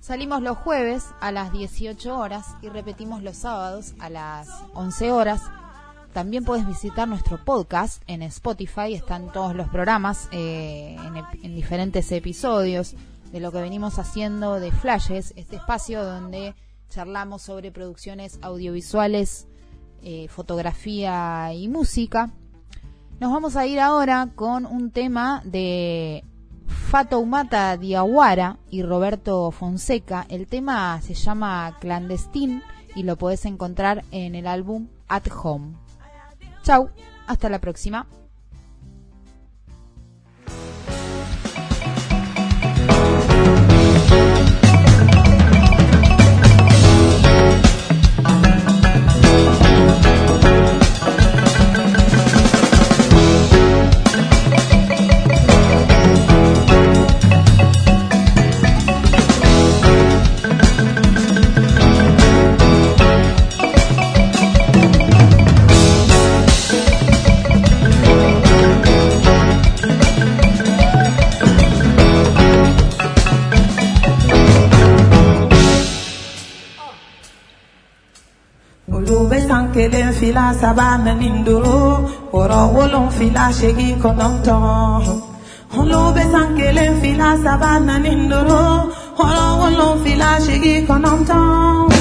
[0.00, 5.42] Salimos los jueves a las 18 horas y repetimos los sábados a las 11 horas.
[6.12, 10.96] También puedes visitar nuestro podcast en Spotify, están todos los programas eh,
[11.42, 12.94] en, diferentes episodios
[13.32, 16.54] de lo que venimos haciendo de Flashes, este espacio donde
[16.88, 19.46] charlamos sobre producciones audiovisuales,
[20.02, 22.30] eh, fotografía y música.
[23.20, 26.24] Nos vamos a ir ahora con un tema de
[26.68, 30.26] Fatoumata Diawara y Roberto Fonseca.
[30.28, 32.62] El tema se llama Clandestine
[32.94, 35.74] y lo puedes encontrar en el álbum At Home.
[36.62, 36.90] Chau,
[37.26, 38.06] hasta la próxima.
[80.28, 82.04] fila sabana lindolo
[82.38, 84.56] Oro wolon fila shegi kononto.
[85.78, 88.62] Olóbe sankele fila sabana lindolo
[89.24, 91.97] Oro wolon fila shegi kononto.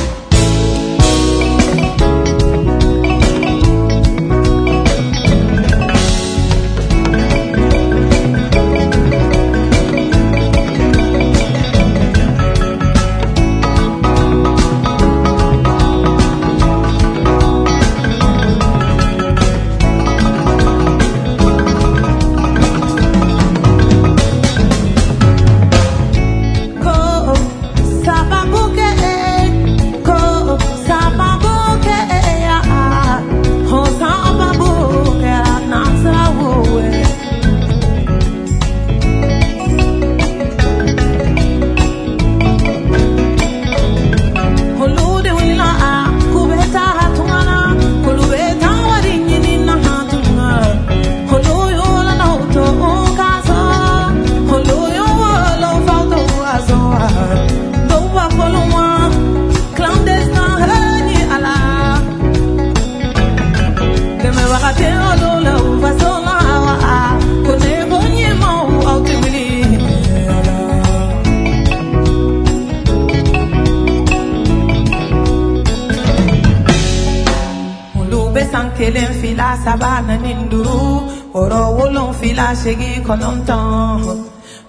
[83.08, 84.03] colontan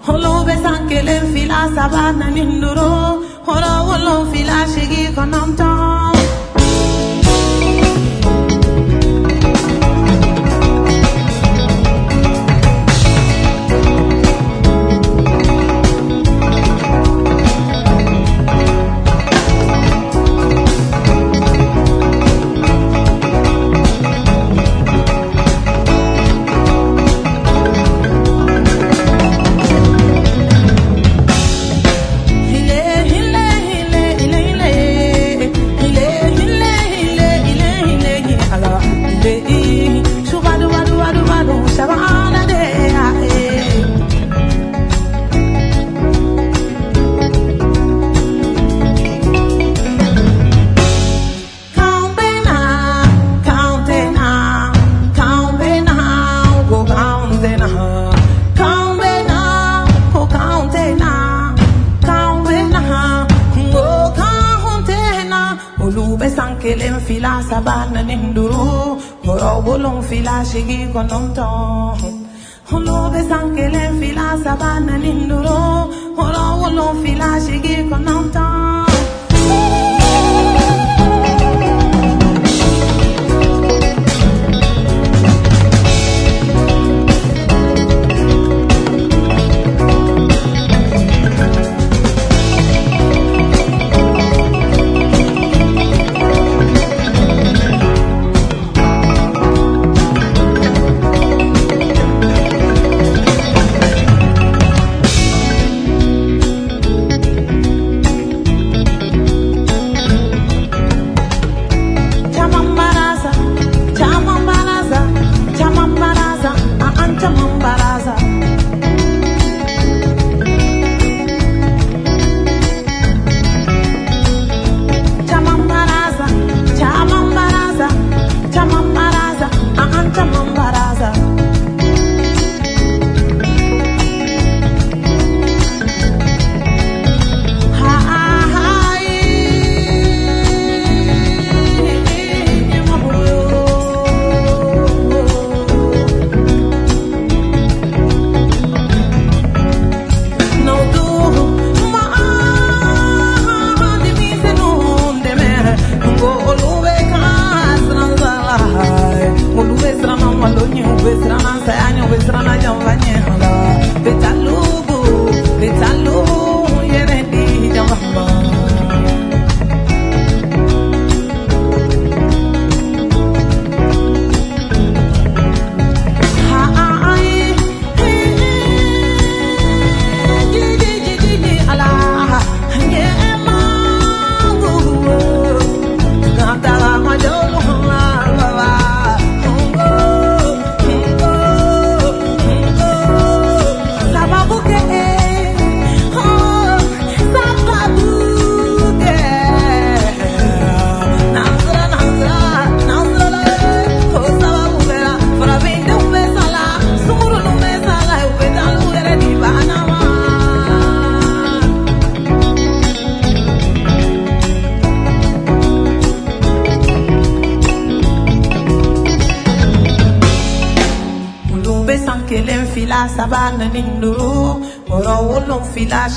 [0.06, 2.94] Holo besan kelem fila sabana ninduro
[3.48, 5.87] Holo wolo fila shigi konontan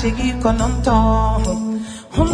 [0.02, 1.42] chiqui con un tom.
[2.16, 2.28] Un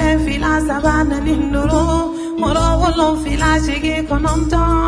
[0.00, 2.36] le fila sabana ni nuru.
[2.38, 4.83] Moro volo fila chiqui con un.